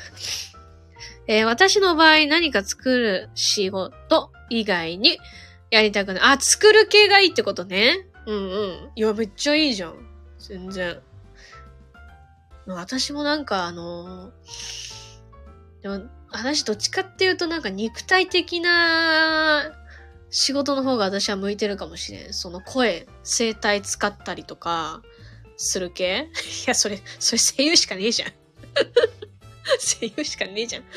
[1.27, 5.19] えー、私の場合何か作る仕事以外に
[5.71, 6.23] やりたくない。
[6.23, 8.08] あ、作る系がいいってことね。
[8.29, 8.91] うんうん。
[8.95, 9.95] いや、めっちゃいいじゃん。
[10.37, 10.99] 全然。
[12.67, 14.31] 私もなんかあの、
[15.81, 19.71] でも、私どっちかっていうとなんか肉体的な
[20.29, 22.33] 仕事の方が私は向いてるかもしれん。
[22.33, 25.01] その声、声帯使ったりとか、
[25.57, 26.29] する系？
[26.67, 28.31] いや、それ、それ声優しかねえじゃん
[29.99, 30.83] 声優しかねえじゃん。
[30.83, 30.89] ま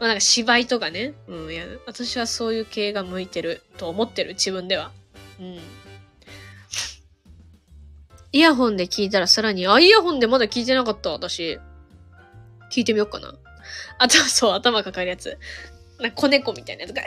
[0.00, 1.14] あなんか芝居とかね。
[1.28, 4.92] うん、いや、私はそういう系が向いてると思ってる、自分では。
[5.40, 5.60] うん。
[8.34, 11.60] イヤホンで聞いたらさらに、あ、イヤホンでまだ聞いてなかった、私。
[12.68, 13.32] 聞いてみようかな。
[13.98, 15.38] あと、 そう、頭かかるやつ。
[16.00, 17.02] なんか子猫みたいなやつが、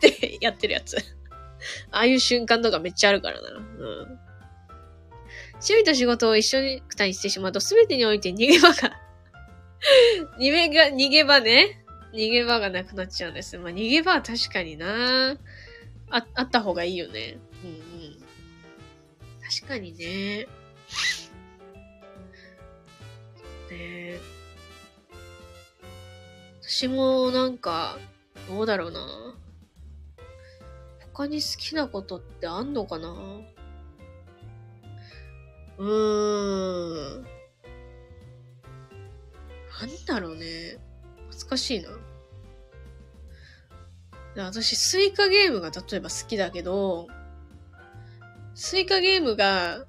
[0.00, 0.96] てやってるやつ。
[1.92, 3.50] ああいう瞬間とかめっちゃあるからな。
[3.50, 3.62] うん。
[5.52, 8.90] 趣味と仕事を一緒に二人してしまうと、すべてにおいて逃げ場が
[10.40, 11.84] 逃げが、逃げ場ね。
[12.12, 13.56] 逃げ場がなくなっちゃうんです。
[13.56, 15.36] まあ、逃げ場は確かにな
[16.10, 17.38] あ、あった方がいいよね。
[19.48, 20.46] 確かにね。
[23.70, 24.18] ね
[26.60, 27.98] 私もなんか、
[28.48, 29.36] どうだろうな。
[31.12, 33.08] 他に好きなことってあんのかな
[35.78, 37.22] うーん。
[37.22, 37.28] な
[39.86, 40.78] んだろうね。
[41.30, 41.90] 難しいな。
[44.44, 47.08] 私、スイカゲームが例えば好きだけど、
[48.56, 49.84] スイカゲームが、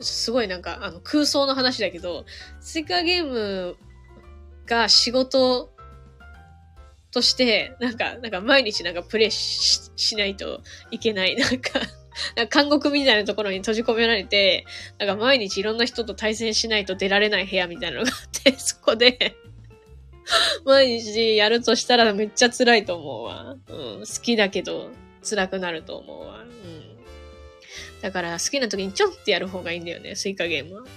[0.00, 2.26] すごいなんか、あの、空想の話だけど、
[2.60, 3.76] スイカゲーム
[4.66, 5.70] が仕事
[7.12, 11.36] として、なんか、なんか毎日なんかプレイししないといけない。
[11.36, 11.80] なんか
[12.36, 14.66] なんか監獄みたいなところに閉じ込められて、
[14.98, 19.36] なんか毎日いろんな人と対戦しないと出られない部屋みたいなのがあって、 そこで
[20.64, 23.56] 毎日やるとしたらめっちゃ辛いと思うわ。
[23.68, 24.90] うん、好きだけど
[25.22, 26.40] 辛くなると思うわ。
[26.40, 26.79] うん。
[28.00, 30.84] だから好きな時にちょんってやる方がいいんだよね、スイカゲームは。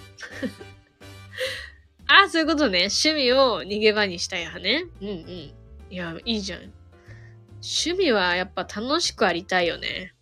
[2.08, 2.90] あ、そういうことね。
[2.90, 4.86] 趣味を逃げ場にしたい派ね。
[5.02, 5.54] うんうん。
[5.90, 6.72] いや、いいじゃん。
[7.62, 10.14] 趣味はやっぱ楽しくありたいよね。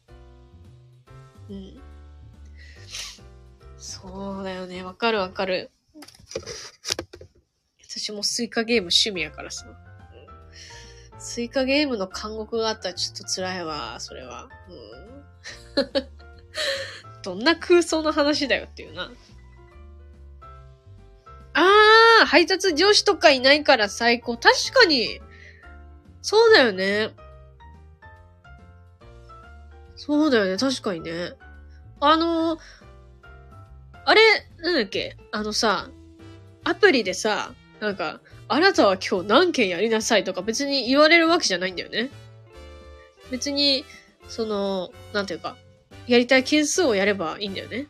[1.50, 1.82] うん。
[3.78, 4.84] そうだよね。
[4.84, 5.72] わかるわかる。
[7.88, 9.66] 私もスイカゲーム趣味やからさ。
[11.20, 14.50] スイカゲームの監獄があったらちょっと辛いわ、それは。
[14.70, 16.21] うん、
[17.24, 19.12] どんな空想の話だよっていうな。
[21.54, 24.38] あー、配達上司とかいないから最高。
[24.38, 25.20] 確かに。
[26.22, 27.12] そうだよね。
[29.96, 30.58] そうだよね。
[30.58, 31.34] 確かにね。
[32.00, 32.58] あの、
[34.06, 34.22] あれ、
[34.58, 35.18] なんだっけ？
[35.32, 35.90] あのさ、
[36.64, 42.10] アプリでさ、なんか、あなたは今日何件やりなさいとか別に言われるわけじゃないんだよね。
[43.30, 43.86] 別に、
[44.28, 45.56] その、なんていうか、
[46.08, 47.88] やりたい件数をやればいいんだよね。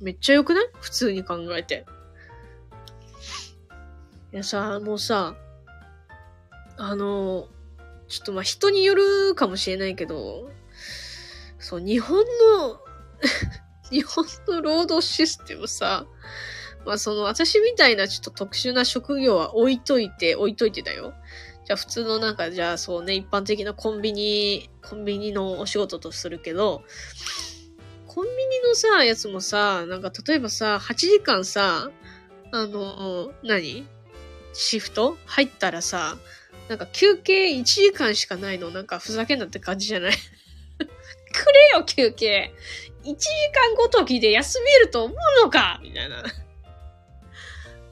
[0.00, 0.68] めっちゃ良くない？
[0.80, 1.86] 普通に考えて。
[4.32, 5.36] いやさ、もうさ、
[6.76, 7.48] あの、
[8.08, 10.50] ちょっとま人によるかもしれないけど、
[11.58, 12.80] そう、日本の
[13.90, 16.06] 日本の労働システムさ、
[16.84, 21.14] まあその私みたいなちょっと特殊な職業は置いといて、置いといてだよ。
[21.64, 26.82] じゃあ普通のなんか、じゃあそうね、一般的なコンビニ、コンビニのお仕事とするけど、
[28.06, 31.90] コンビニのさ、やつもさ、なんか例えばさ、8時間さ、
[32.52, 33.86] あの、何？
[34.52, 35.16] シフト？
[35.26, 36.16] 入ったらさ、
[36.68, 38.70] なんか休憩1時間しかないの？
[38.70, 40.12] なんかふざけんなって感じじゃない？
[40.78, 42.54] くれよ、休憩。
[43.04, 45.80] 1時間ごときで休めると思うのか？
[45.82, 46.22] みたいな。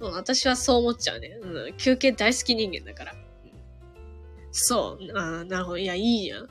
[0.00, 1.38] うん、私はそう思っちゃうね。
[1.42, 3.14] うん、休憩大好き人間だから。
[4.52, 5.18] そう。
[5.18, 5.78] あなるほど。
[5.78, 6.48] いや、いいやん。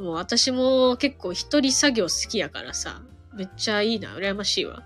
[0.00, 3.02] もう私も結構一人作業好きやからさ。
[3.34, 4.10] めっちゃいいな。
[4.10, 4.82] 羨ましいわ。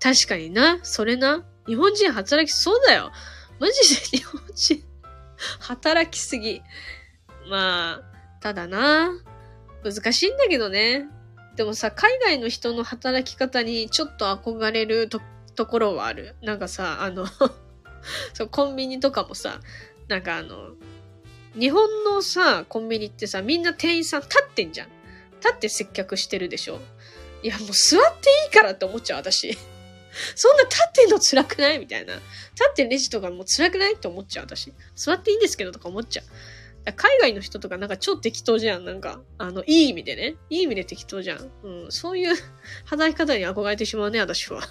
[0.00, 0.80] 確かにな。
[0.82, 1.44] それな。
[1.66, 3.12] 日本人働きそうだよ。
[3.60, 4.82] マジで日本人
[5.60, 6.62] 働きすぎ。
[7.48, 9.10] まあ、ただな。
[9.84, 11.06] 難しいんだけどね。
[11.56, 15.20] でもさ、海外の人の働き方にちょっと憧れると
[15.54, 16.36] ところはある。
[16.42, 17.26] なんかさ、あの
[18.32, 19.60] そう、コンビニとかもさ、
[20.06, 20.74] なんかあの、
[21.54, 24.88] 日本のさ、コンビニってさ、みんな店員さん立ってんじゃん。
[25.40, 26.80] 立って接客してるでしょ。
[27.42, 29.56] いや、もう座っていいからって思っちゃう、私。
[30.34, 32.14] そんな立ってんの辛くないみたいな。
[32.14, 32.22] 立
[32.70, 34.72] ってレジとかも辛くないって思っちゃう、私。
[34.96, 36.24] 座っていいんですけどとか思っちゃう。
[36.92, 38.84] 海外の人とかなんか超適当じゃん。
[38.84, 40.36] なんか、あの、いい意味でね。
[40.50, 41.50] いい意味で適当じゃん。
[41.62, 41.92] うん。
[41.92, 42.34] そういう
[42.84, 44.62] 働き方に憧れてしまうね、私は。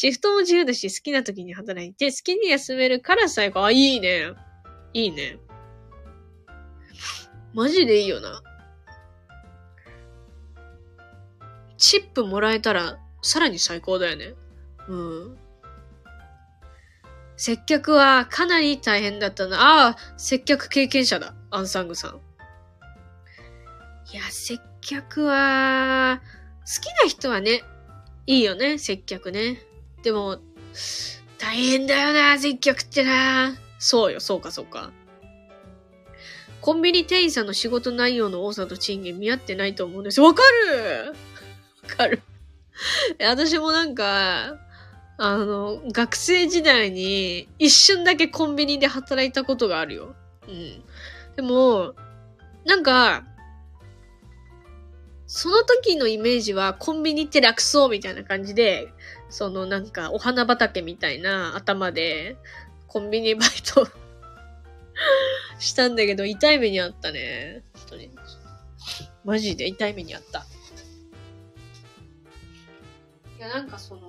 [0.00, 4.32] シフトも自由だし、好きな時に働いて、好きに休めるから最後、あ、いいね。
[4.94, 5.38] いいね。
[7.52, 8.42] マジでいいよな。
[11.76, 14.32] チップもらえたら、さらに最高だよね。
[14.88, 15.38] うん。
[17.36, 19.60] 接客はかなり大変だったな。
[19.60, 21.34] ああ、接客経験者だ。
[21.50, 22.20] アンサングさん。
[24.14, 26.22] いや、接客は、
[26.60, 27.60] 好きな人はね、
[28.26, 29.66] いいよね、接客ね。
[30.02, 30.38] でも、
[31.38, 33.56] 大変だよな、接客ってな。
[33.78, 34.92] そうよ、そうか、そうか。
[36.60, 40.26] コンビニ店員さんの仕事内容の多さと賃金見合ってないと思うんですよ。
[40.26, 40.42] わか
[40.72, 41.14] る
[41.88, 42.22] わかる。
[43.20, 44.58] 私もなんか、
[45.16, 50.14] あの、学生時代に一瞬だけコンビニで働いたことがあるよ。
[50.48, 50.82] うん。
[51.36, 51.94] でも、
[52.64, 53.24] なんか、
[55.26, 58.92] その時のイメージはコンビニって楽そうみたいな感じで、
[59.30, 62.36] そのなんかお花畑みたいな頭で
[62.86, 63.88] コンビニバイト
[65.58, 67.62] したんだけど痛い目にあったね。
[69.24, 70.46] マジで痛い目にあった。
[73.38, 74.08] いや、なんかその、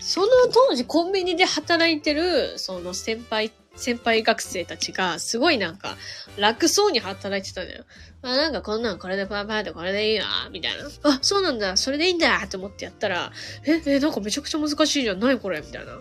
[0.00, 5.96] その当時コンビニで働いてる、その先輩、先輩学生たちが、すごいなんか、
[6.36, 7.84] 楽そうに働いてたんだよ。
[8.22, 10.84] あ、なんかこんなんこれでパンパンでこれでいいな、みたいな。
[11.04, 13.32] あ、そうなんだ、それでいいんだって思ってやったら、
[13.64, 15.92] え、え、なんかめちゃくちゃ難しいじゃん、何これみたいな。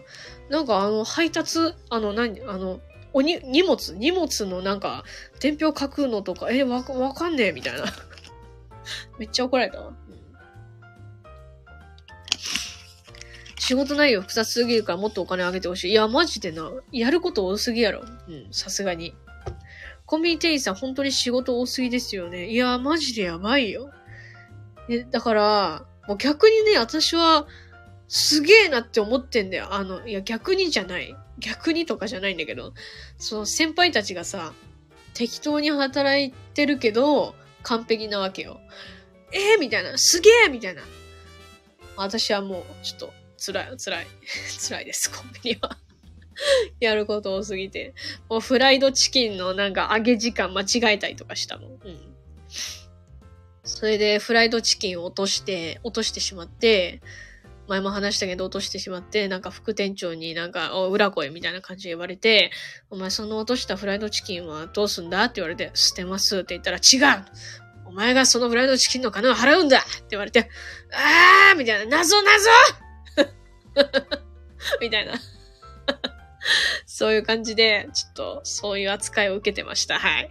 [0.49, 1.59] なんかあの、配達、
[1.89, 2.79] あの、何、あの、
[3.13, 5.03] おに、荷物、荷物のなんか、
[5.39, 7.85] 伝票書くのとか、え、わ、わかんねえ、みたいな。
[9.19, 9.93] めっちゃ怒られたわ。
[13.67, 15.91] 仕事内容複雑すぎるからもっとお金あげてほしい。
[15.91, 16.71] いや、マジでな。
[16.93, 18.05] やること多すぎやろ。
[18.29, 19.13] うん、さすがに。
[20.05, 22.47] コンビニ店員さん本当に仕事多すぎですよね。
[22.47, 23.91] いや、マジでやばいよ。
[24.87, 27.45] え、だから、もう逆にね、私は、
[28.07, 29.73] すげえなって思ってんだよ。
[29.73, 31.13] あの、いや、逆にじゃない。
[31.37, 32.73] 逆にとかじゃないんだけど、
[33.17, 34.53] その先輩たちがさ、
[35.13, 38.61] 適当に働いてるけど、完璧なわけよ。
[39.33, 39.97] えー、みたいな。
[39.97, 40.83] すげえみたいな。
[41.97, 44.07] 私はもう、ちょっと、辛い、辛い。
[44.69, 45.77] 辛いです、コンビニは。
[46.79, 47.93] やること多すぎて。
[48.29, 51.71] もうフライドチキンのなんか揚げ時間間違えたりとかしたもん。
[51.71, 52.15] うん。
[53.63, 57.01] それでフライドチキンを落として、落としてしまって、
[57.67, 62.51] 前も話したけど落としてしまって、なんか副店長になんか、お裏声みたいな感じで言われて、
[62.89, 67.25] お前その落としたフライドチキンはどうすんだって言われて、捨てますって言ったら違う
[67.85, 70.49] お前がそのフライドチキンの金を払うんだって言われて、
[70.93, 72.49] あーみたいな、謎謎
[74.81, 75.13] みたいな
[76.85, 79.99] そういう感じで、ちょっと、そういう扱いを受けてました。
[79.99, 80.29] はい。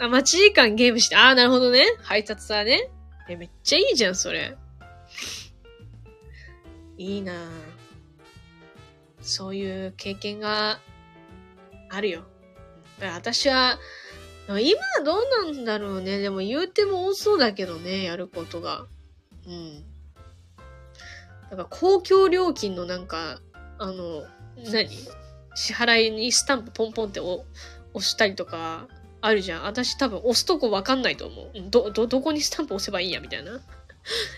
[0.00, 1.82] あ、待ち時間ゲームして、ああ、なるほどね。
[2.02, 2.90] 配達はね。
[3.28, 4.56] え、めっちゃいいじゃん、それ。
[6.98, 7.48] いいな
[9.22, 10.80] そういう経験が
[11.90, 12.24] あるよ。
[13.00, 13.78] 私は、
[14.48, 16.18] 今はどうなんだろうね。
[16.18, 18.86] でも言うても多そうだけどね、やることが。
[19.46, 19.87] うん。
[21.50, 23.40] なんか公共料金のなんか、
[23.78, 24.24] あの、
[24.70, 24.88] 何？
[25.54, 27.44] 支払いにスタンプポンポンって押
[28.00, 28.86] したりとか、
[29.20, 29.62] あるじゃん。
[29.64, 31.50] 私多分押すとこわかんないと思う。
[31.70, 33.60] ど、ど、どこにスタンプ押せばいいんや、みたいな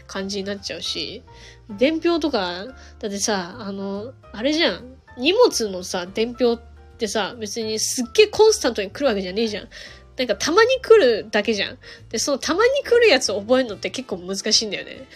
[0.06, 1.22] 感じになっちゃうし。
[1.68, 2.64] 伝票とか、
[2.98, 4.96] だってさ、あの、あれじゃん。
[5.18, 6.60] 荷物のさ、伝票っ
[6.96, 9.68] てさ、別にすっげえコンスタントに来るわけじゃねえじゃん。
[10.16, 11.78] なんかたまに来るだけじゃん。
[12.08, 15.06] で、そのたまに来るやつを覚えるのって結構難しいんだよね。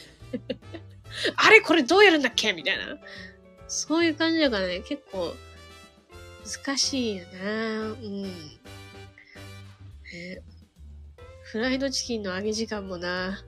[1.37, 2.53] あれこれどうやるんだっけ？
[2.53, 2.97] みたいな。
[3.69, 5.35] そういう感じだからね、結構
[6.67, 8.27] 難しいよなうん。
[10.15, 10.43] え
[11.43, 13.43] フライドチキンの揚げ時間もな。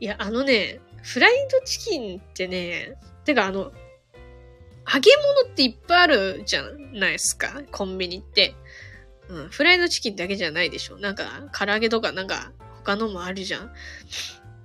[0.00, 3.72] いや、あのね、フライドチキンってね、てかあの、
[4.92, 5.10] 揚げ
[5.44, 6.62] 物っていっぱいあるじゃ
[6.92, 8.54] ないですか、コンビニって。
[9.28, 10.98] うん、フライドチキンだけじゃないでしょ。
[10.98, 12.52] なんか、唐揚げとかなんか、
[12.84, 13.72] 他のもあるじゃん。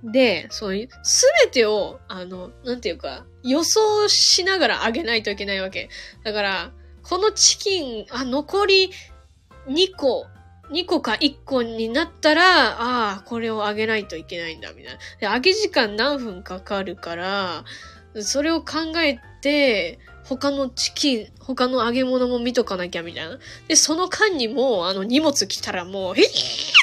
[0.02, 5.88] で、そういう、すべてを、あの、なんていうか、予想しながら揚げないといけないわけ。
[6.24, 6.72] だから、
[7.02, 8.90] このチキン、あ、残り
[9.66, 10.26] 2個、
[10.70, 12.42] 2個か1個になったら、
[12.80, 14.98] ああ、これを揚げないといけないんだ、みたいな。
[15.18, 17.64] で、揚げ時間何分かかるから、
[18.22, 19.98] それを考えて、
[20.36, 23.40] 他のチキン、他の揚げ物も見とかなきゃみたいな。
[23.66, 26.22] で、その間にもう、あの、荷物来たらもう、えー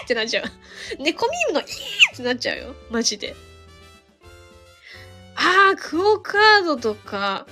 [0.03, 0.45] ってなっちゃう。
[1.01, 1.65] 猫ミームの、えー
[2.13, 2.75] ってなっちゃうよ。
[2.91, 3.37] マジで。
[5.35, 7.47] あー、クオカードとか、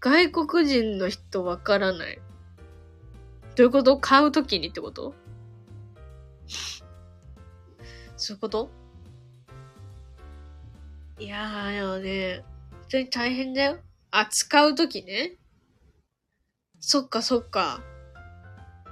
[0.00, 2.18] 外国人の人わからない。
[3.56, 3.98] どういうこと？
[3.98, 5.14] 買うときにってこと？
[8.16, 8.70] そういうこと？
[11.18, 13.76] いやー、でもね、本当に大変だよ。
[14.10, 15.36] あ、使うときね。
[16.80, 17.82] そっかそっか。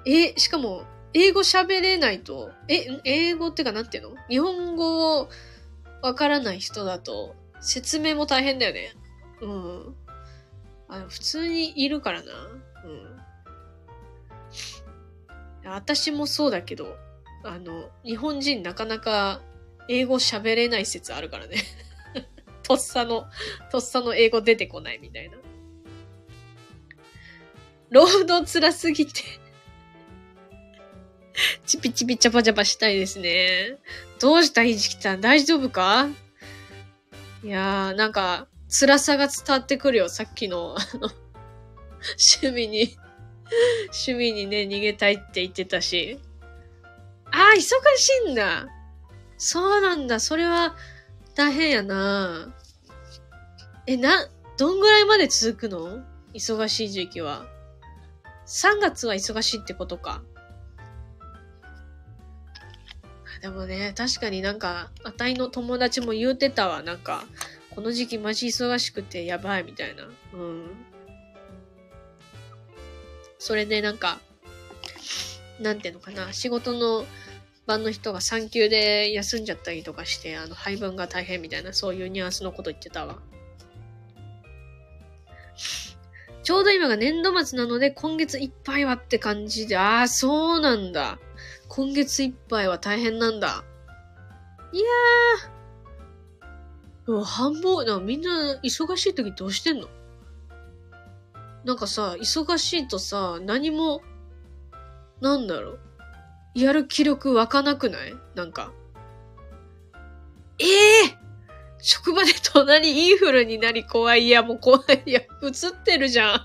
[0.06, 4.16] え、しかも、英語喋れないと、え、英語ってかなんていうの？
[4.28, 5.28] 日本語を
[6.02, 8.92] わからない人だと、説明も大変だよね。
[9.40, 9.96] うん。
[10.88, 12.32] あ普通にいるからな。
[15.64, 15.70] うん。
[15.70, 16.96] 私もそうだけど、
[17.44, 19.40] あの、日本人なかなか
[19.88, 21.56] 英語喋れない説あるからね。
[22.68, 23.26] とっさの、
[23.72, 25.38] とっさの英語出てこないみたいな。
[27.90, 29.22] 労働辛すぎて
[31.64, 33.78] チピチピチャパチャパしたいですね。
[34.20, 35.20] どうしたひじきさん？
[35.20, 36.08] 大丈夫か？
[37.42, 40.08] いやー、なんか、辛さが伝わってくるよ。
[40.08, 41.08] さっきの、あの、
[42.40, 42.96] 趣味に
[43.84, 46.18] 趣味にね、逃げたいって言ってたし。
[47.30, 47.72] ああ、忙し
[48.26, 48.66] いんだ。
[49.38, 50.18] そうなんだ。
[50.20, 50.74] それは、
[51.38, 52.52] 大変やな。
[53.86, 54.28] え、な、
[54.58, 56.04] どんぐらいまで続くの？
[56.34, 57.46] 忙しい時期は。
[58.44, 60.24] 3月は忙しいってことか。
[63.40, 66.82] でもね、確かになんか、あたいの友達も言うてたわ。
[66.82, 67.24] なんか、
[67.70, 70.08] この時期マジ忙しくてやばいみたいな。
[70.34, 70.70] うん。
[73.38, 74.18] それでなんか、
[75.60, 77.06] なんていうのかな、仕事の
[77.68, 83.18] 番の人が産休で休んじゃったりとかして、あの、配分が大変みたいな、そういうニュアンスのこと言ってたわ。
[86.42, 91.18] ちょうど今が年度末なので、今月いっぱいはって感じで、ああ、そうなんだ。
[91.68, 93.64] 今月いっぱいは大変なんだ。
[94.72, 97.12] いやー。
[97.12, 99.88] も繁忙、なみんな忙しい時どうしてんの？
[101.64, 104.00] なんかさ、忙しいとさ、何も、
[105.20, 105.80] なんだろう。
[106.62, 108.14] やる気力湧かなくない？
[108.34, 108.72] なんか。
[110.58, 111.18] ええー
[111.80, 114.28] 職場で隣インフルになり怖い。
[114.28, 115.12] や、もう怖い。
[115.12, 115.24] や、映
[115.68, 116.40] ってるじゃん。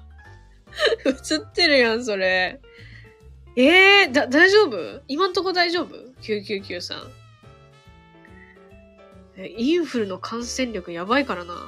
[1.07, 2.61] 映ってるやん、それ。
[3.55, 5.01] ええー、だ、大丈夫？
[5.07, 7.11] 今んとこ大丈夫 ?999 さん。
[9.57, 11.67] インフルの感染力やばいからな。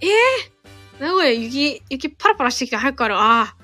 [0.00, 3.56] ええー、名古屋雪、雪パラパラしてきて早くから、あ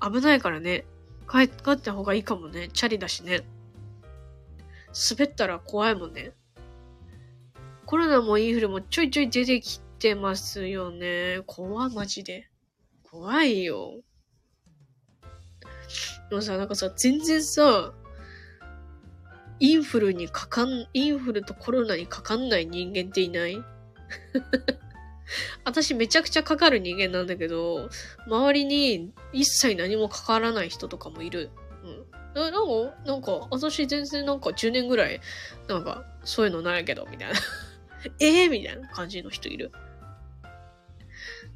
[0.00, 0.86] あ、危ないからね。
[1.30, 2.68] 帰、った方がいいかもね。
[2.72, 3.42] チャリだしね。
[5.10, 6.32] 滑ったら怖いもんね。
[7.86, 11.42] コロナもインフルもちょいちょい出てきてますよね。
[11.46, 12.48] 怖いマジで。
[13.10, 14.00] 怖いよ。
[16.28, 17.92] でもさ、なんかさ、全然さ、
[19.60, 23.56] インフルにかかん、インフルとコロナにかかんない人間っていない？
[25.64, 27.88] 私めちゃくちゃかかる人間なんだけど、
[28.26, 31.50] 周りに一切何もかからない人とかもいる。
[31.84, 32.18] うん。
[32.34, 32.60] なんか、
[33.04, 35.20] なんか、私全然なんか10年ぐらい、
[35.68, 37.38] なんか、そういうのないけど、みたいな。
[38.20, 39.72] ええ、みたいな感じの人いる。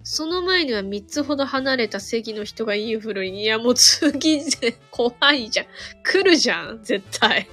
[0.04, 4.42] その前には3つほど離れた席の人がインフルに、いやもう次
[4.90, 5.66] 怖いじゃん。
[6.02, 7.48] 来るじゃん、絶対。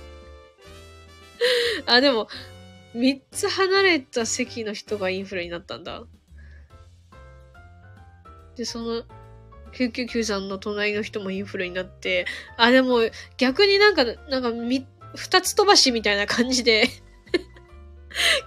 [1.85, 2.27] あ、でも、
[2.95, 6.03] 3つ離れた席の人がインフルになったんだ。
[8.55, 9.03] で、その、
[9.73, 12.25] 999さんの隣の人もインフルになって、
[12.57, 12.99] あ、でも
[13.37, 14.85] 逆になんか、なんかみ、
[15.15, 16.87] 二つ飛ばしみたいな感じで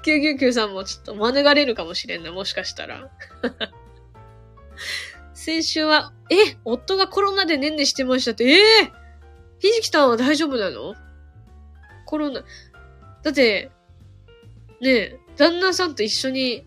[0.04, 3.10] 999さんもちょっと免れるかもしれんな、もしかしたら。
[5.34, 8.92] 先週は、え、夫がコロナでねんねしてましたって、ええー、
[9.58, 10.94] ひじきさんは大丈夫なの？
[12.06, 12.44] コロナ。
[13.22, 13.70] だって、
[14.82, 16.66] ねえ、旦那さんと一緒に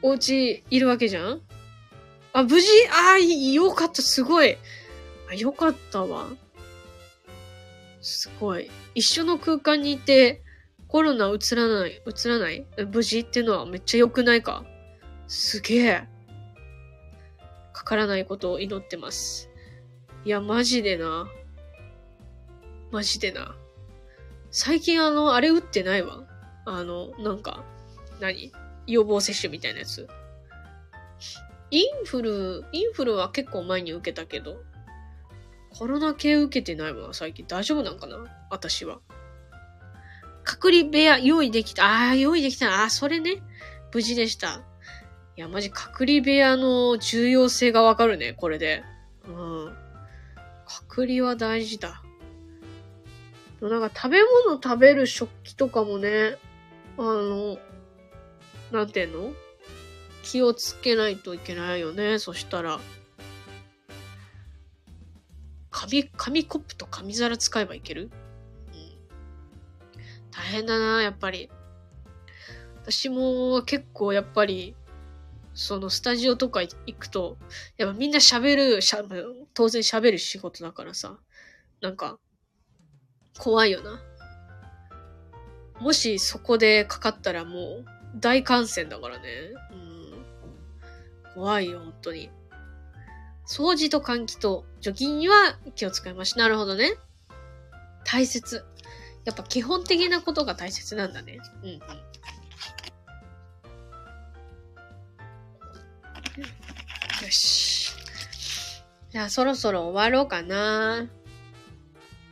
[0.00, 1.40] お家いるわけじゃん？
[2.32, 2.68] あ、無事？
[2.92, 4.56] ああ、よかった、すごい。
[5.28, 6.28] あ、よかったわ。
[8.00, 8.70] すごい。
[8.94, 10.42] 一緒の空間にいて、
[10.86, 12.64] コロナ移らない、移らない？
[12.92, 14.64] 無事っていうのはめっちゃ良くないか？
[15.26, 16.04] すげえ。
[17.72, 19.50] かからないことを祈ってます。
[20.24, 21.26] いや、マジでな。
[22.92, 23.56] マジでな。
[24.52, 26.22] 最近あの、あれ打ってないわ。
[26.66, 27.64] あの、なんか、
[28.20, 28.52] 何？
[28.86, 30.06] 予防接種みたいなやつ。
[31.70, 34.58] インフル、インフルは結構前に受けたけど、
[35.70, 37.46] コロナ系受けてないわ、最近。
[37.46, 38.18] 大丈夫なんかな？
[38.50, 39.00] 私は。
[40.44, 41.84] 隔離部屋用意できた。
[41.86, 42.82] ああ、用意できた。
[42.82, 43.42] ああ、それね。
[43.92, 44.62] 無事でした。
[45.36, 48.84] いや、マジ隔離部屋の重要性がわかるね、これで。
[49.26, 49.76] うん。
[50.66, 52.02] 隔離は大事だ。
[53.60, 56.36] なんか食べ物食べる食器とかもね、
[56.98, 57.58] あの、
[58.72, 59.34] なんていうの？
[60.22, 62.80] 気をつけないといけないよね、そしたら。
[65.70, 68.10] 紙、紙コップと紙皿使えばいける？
[68.72, 70.00] うん。
[70.30, 71.50] 大変だな、やっぱり。
[72.82, 74.74] 私も結構やっぱり、
[75.54, 77.36] そのスタジオとか行くと、
[77.76, 79.04] やっぱみんな喋る、しゃ
[79.54, 81.18] 当然喋る仕事だからさ、
[81.80, 82.18] なんか、
[83.38, 84.00] 怖いよな。
[85.80, 87.84] もしそこでかかったらもう
[88.16, 89.28] 大感染だからね。
[89.72, 91.34] うん。
[91.34, 92.30] 怖いよ、本当に。
[93.46, 96.38] 掃除と換気と除菌には気を使いまし。
[96.38, 96.94] なるほどね。
[98.04, 98.64] 大切。
[99.24, 101.38] やっぱ基本的なことが大切なんだね。
[101.62, 101.76] うんうん。
[107.24, 107.92] よし。
[109.10, 111.06] じゃあそろそろ終わろうかな。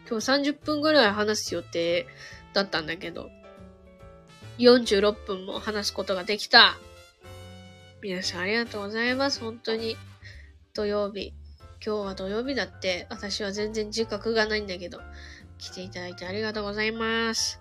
[0.08, 2.06] 今日30分ぐらい話す予定
[2.52, 3.30] だったんだけど、
[4.58, 6.76] 46分も話すことができた。
[8.02, 9.40] 皆さんありがとうございます。
[9.40, 9.96] 本当に。
[10.74, 11.32] 土曜日。
[11.84, 15.00] 今日は土曜日だって、私は全然自覚がないんだけど、
[15.58, 17.60] 来ていただいてありがとうございます。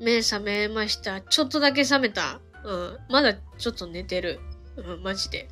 [0.00, 1.20] 目覚めました。
[1.20, 2.40] ちょっとだけ覚めた。
[2.64, 2.98] うん。
[3.08, 4.40] まだちょっと寝てる。
[4.76, 5.48] うん、マジで。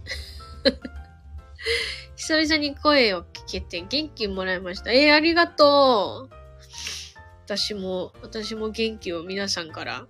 [2.17, 4.93] 久々に声を聞けて元気もらいました。
[4.93, 6.35] えー、ありがとう。
[7.45, 10.07] 私も、私も元気を皆さんから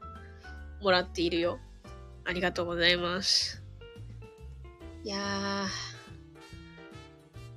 [0.81, 1.59] もらっているよ。
[2.25, 3.63] ありがとうございます。
[5.05, 5.67] いやー、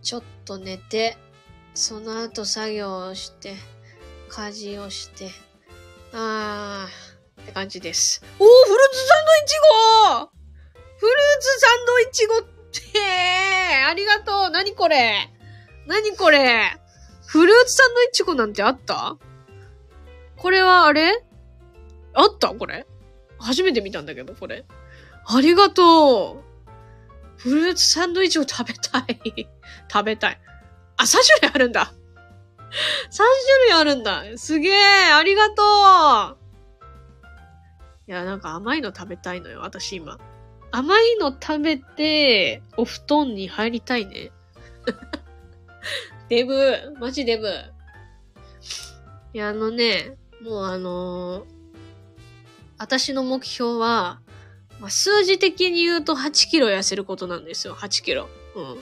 [0.01, 1.17] ちょっと寝て、
[1.73, 3.55] その後作業をして、
[4.29, 5.29] 家事をして、
[6.13, 8.21] あー、って感じです。
[8.23, 9.59] おー、フルーツサンドイチ
[10.19, 10.29] ゴ
[10.97, 14.49] フルーツサンドイチゴってー、ありがとう。
[14.49, 15.29] 何これ？
[15.85, 16.77] 何これ？
[17.25, 19.17] フルーツサンドイチゴなんてあった？
[20.37, 21.23] これはあれ？
[22.13, 22.49] あった？
[22.49, 22.87] これ？
[23.43, 24.65] 初めて見たんだけど、これ。
[25.25, 26.53] ありがとう。
[27.37, 29.47] フルーツサンドイッチを食べたい。
[29.91, 30.41] 食べたい。
[30.97, 31.93] あ、3種類あるんだ。
[33.11, 33.25] 3種
[33.65, 34.23] 類あるんだ。
[34.37, 35.61] すげえありがと
[36.35, 36.37] う
[38.07, 40.19] いや、なんか甘いの食べたいのよ、私今。
[40.71, 44.31] 甘いの食べて、お布団に入りたいね。
[46.29, 47.47] デブ、マジデブ。
[49.33, 51.52] いや、あのね、もうあのー、
[52.83, 54.19] 私の目標は、
[54.81, 57.75] まあ、数字的に言うと8キロ痩せることなんですよ。
[57.75, 58.27] 8キロ。
[58.55, 58.77] うん。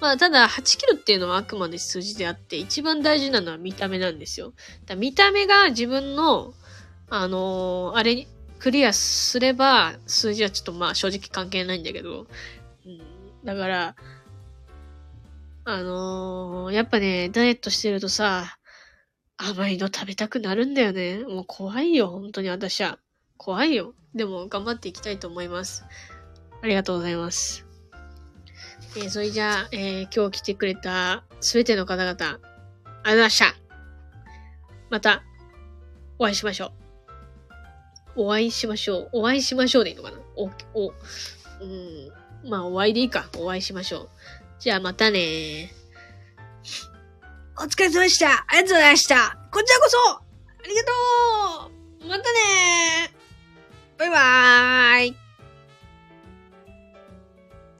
[0.00, 4.54] まあ、ただ8キロっていうのはあくまで数字であって、一番大事なのは見た目なんですよ。
[4.86, 6.54] だ見た目が自分の、
[7.10, 8.26] あのー、あれに、
[8.58, 12.26] クリアすれば、数字はちょっとまあ正直関係ないんだけど、
[12.86, 13.00] うん、
[13.44, 13.96] だから、
[15.64, 18.56] あのー、やっぱね、ダイエットしてるとさ、
[19.36, 21.18] 甘いの食べたくなるんだよね。
[21.18, 22.98] もう怖いよ、本当に私は。
[23.44, 23.92] 怖いよ。
[24.14, 25.84] でも頑張っていきたいと思います。
[26.62, 27.66] ありがとうございます。
[28.96, 32.38] えー、それじゃあ、えー、今日来てくれたすべての方々、ありがとう
[33.02, 33.54] ございました。
[34.90, 35.22] また、
[36.20, 36.66] お会いしましょ
[38.14, 38.22] う。
[38.26, 39.08] お会いしましょう。
[39.12, 40.18] お会いしましょうでいいのかな？
[40.36, 40.92] お、お、
[41.62, 41.66] う
[42.46, 42.48] ん。
[42.48, 43.28] まあ、お会いでいいか。
[43.38, 44.08] お会いしましょう。
[44.60, 45.72] じゃあ、またね
[47.58, 48.44] お疲れ様でした。
[48.46, 49.36] ありがとうございました。
[49.50, 50.22] こちらこそあ
[50.68, 50.92] りがと
[52.04, 53.14] うまたね
[53.98, 55.21] バイバーイ。